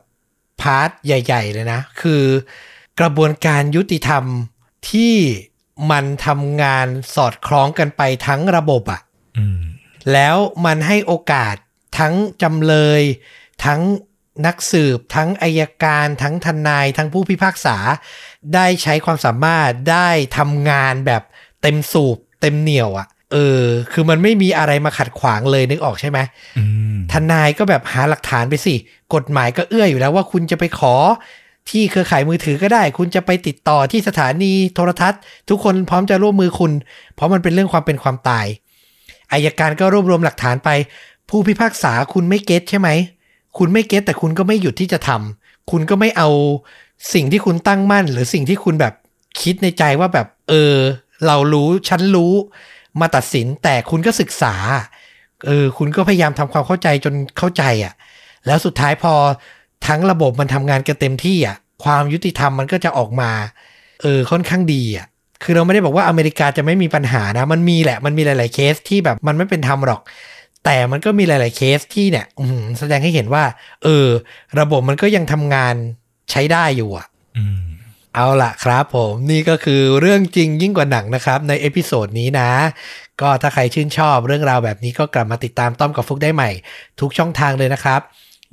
[0.61, 2.23] part ใหญ่ ๆ เลยนะ คือ
[3.01, 4.25] กระบวนการยุติธรรม
[4.91, 5.15] ที่
[5.91, 9.01] มันทำงานสอดคล้องกันไปทั้งระบบอะ
[9.39, 9.61] อืม
[10.13, 11.55] แล้วมันให้โอกาส
[11.99, 13.03] ทั้งจำเลย
[13.65, 13.81] ทั้ง
[14.47, 17.77] นักสืบ ทั้งอายการ ทั้งทนาย ทั้งผู้พิพากษา
[18.55, 21.23] ได้ใช้ความสามารถได้ทำงานแบบ
[21.63, 26.19] เต็มสูบเต็มเหนียวอะ่ะ เออ คือมันไม่มีอะไรมาขัดขวางเลยนึกออกใช่ไหม
[26.59, 26.65] อื
[26.95, 28.75] มทนายก็แบบหาหลักฐานไปสิ
[29.15, 30.95] กฎหมายก็เอื้ออยู่แล้วว่าคุณจะไปขอ
[31.71, 36.73] ที่เครือข่ายมือถือก็ได้ คุณจะไปติดต่อที่สถานีโทรทัศน์ ทุกคนพร้อมจะร่วมมือคุณ
[37.15, 38.47] เพราะมันเป็นเรื่องความเป็นความตาย
[39.33, 40.71] อายการก็รวบรวมหลักฐานไป
[41.29, 42.89] ผู้พิพากษาคุณไม่เก็ตใช่ไหม
[43.59, 46.29] คุณไม่เก็ตแต่คุณก็ไม่หยุดที่จะทำคุณก็ไม่เอา
[47.15, 48.95] สิ่งที่คุณตั้งมั่น หรือสิ่งที่คุณแบบ
[49.41, 50.75] คิดในใจว่าแบบ เออ
[51.27, 52.33] เรารู้ฉันรู้
[53.01, 54.55] มาตัดสินแต่คุณก็ศึกษา
[55.47, 57.95] เออคุณก็พยายามทำความเข้าใจจนเข้าใจอะ่ะ
[58.47, 59.15] แล้วสุดท้ายพอ
[59.87, 63.31] ทั้งระบบมันทำงานกันเต็มที่อะ ความยุติธรรมมันก็จะออกมา
[64.03, 65.07] เออค่อนข้างดีอะ
[65.43, 70.01] คือเราไม่ได้บอกว่าอเมริกาจะไม่มีปัญหานะ มันมีแหละมันมีหลาย ๆ เคสที่แบบมันไม่เป็นธรรมหรอก
[70.65, 72.47] แต่มันก็มีหลาย ๆ เคสที่เนี่ยอื
[72.79, 73.45] แสดงให้เห็นว่า
[73.85, 74.07] เออ
[74.61, 75.75] ระบบมันก็ยังทำงาน
[76.31, 77.67] ใช้ได้อยู่อะอืม
[78.19, 82.51] เอาล่ะครับผมนี่ก็คือเรื่องจริงยิ่งกว่าหนังนะครับ ใน episode นี้นะ
[83.21, 86.51] ก็ถ้าใครชื่นชอบเรื่องราวแบบนี้ก็กลับมาติดตามต้อมกับฟุกได้ใหม่
[87.01, 88.01] ทุกช่องทางเลยนะครับ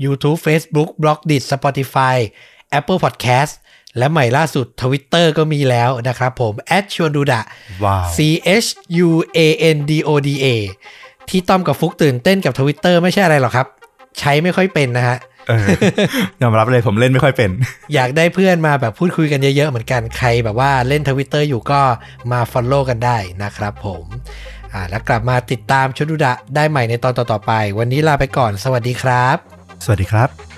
[0.03, 2.15] YouTube Facebook b l o g d i t Spotify
[2.79, 3.53] Apple Podcast
[3.97, 7.41] และใหม่ล่าสุด Twitter ก็มีแล้วนะครับผม at ชวนดูดะ
[7.83, 8.17] ว้าว C
[8.63, 8.69] H
[9.07, 9.39] U A
[9.75, 10.47] N D O D A
[11.29, 13.67] ที่ต้อมกับฟุกตื่นเต้นกับ Twitter ไม่ใช่อะไรหรอกครับ
[14.19, 15.31] ใช้ไม่ค่อยเป็นนะฮะเออ
[16.41, 17.51] ยอมรับเลยผมเล่นไม่ค่อยเป็น
[17.93, 21.81] อยากได้เพื่อนมาแบบพูดคุยกันเยอะๆเหมือนกันใครแบบว่าเล่นทวิตเตอร์อยู่ก็
[22.31, 24.03] มา Follow กันได้นะครับผม
[24.73, 29.37] อ่าแล้วกลับมาติดตามชุดดูดะได้ใหม่ในตอนต่อๆไป วันนี้ลาไปก่อน สวัสดีครับ
[29.83, 30.52] สวัสดีครับ